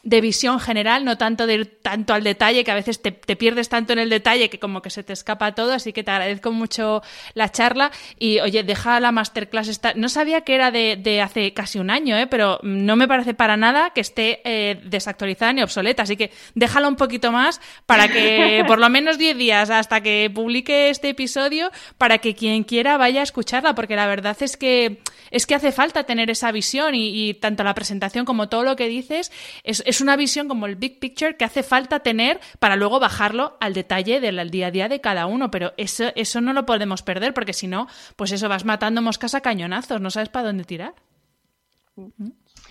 [0.08, 3.68] de visión general, no tanto de ir tanto al detalle, que a veces te, pierdes
[3.68, 6.50] tanto en el detalle que como que se te escapa todo, así que te agradezco
[6.50, 7.02] mucho
[7.34, 11.78] la charla y oye, deja la masterclass esta, no sabía que era de, hace casi
[11.78, 12.26] un año, ¿eh?
[12.26, 16.88] pero no me parece para nada que esté eh, desactualizada ni obsoleta, así que déjala
[16.88, 21.70] un poquito más para que por lo menos 10 días hasta que publique este episodio
[21.98, 25.72] para que quien quiera vaya a escucharla, porque la verdad es que es que hace
[25.72, 29.32] falta tener esa visión y, tanto la presentación como todo lo que dices
[29.64, 33.74] es, una visión como el big picture que hace falta tener para luego bajarlo al
[33.74, 37.34] detalle del día a día de cada uno, pero eso, eso no lo podemos perder
[37.34, 40.94] porque si no, pues eso vas matando moscas a cañonazos, no sabes para dónde tirar.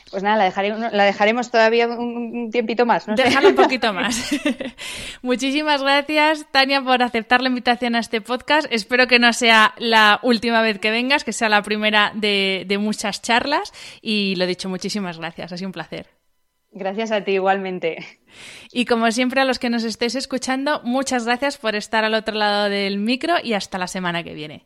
[0.10, 3.08] Pues nada, la dejaremos, la dejaremos todavía un tiempito más.
[3.08, 3.16] ¿no?
[3.16, 4.32] un poquito más.
[5.22, 8.68] Muchísimas gracias, Tania, por aceptar la invitación a este podcast.
[8.72, 12.78] Espero que no sea la última vez que vengas, que sea la primera de, de
[12.78, 13.74] muchas charlas.
[14.02, 15.52] Y lo dicho, muchísimas gracias.
[15.52, 16.08] Ha sido un placer.
[16.72, 18.06] Gracias a ti igualmente.
[18.72, 22.36] Y como siempre a los que nos estéis escuchando, muchas gracias por estar al otro
[22.36, 24.66] lado del micro y hasta la semana que viene.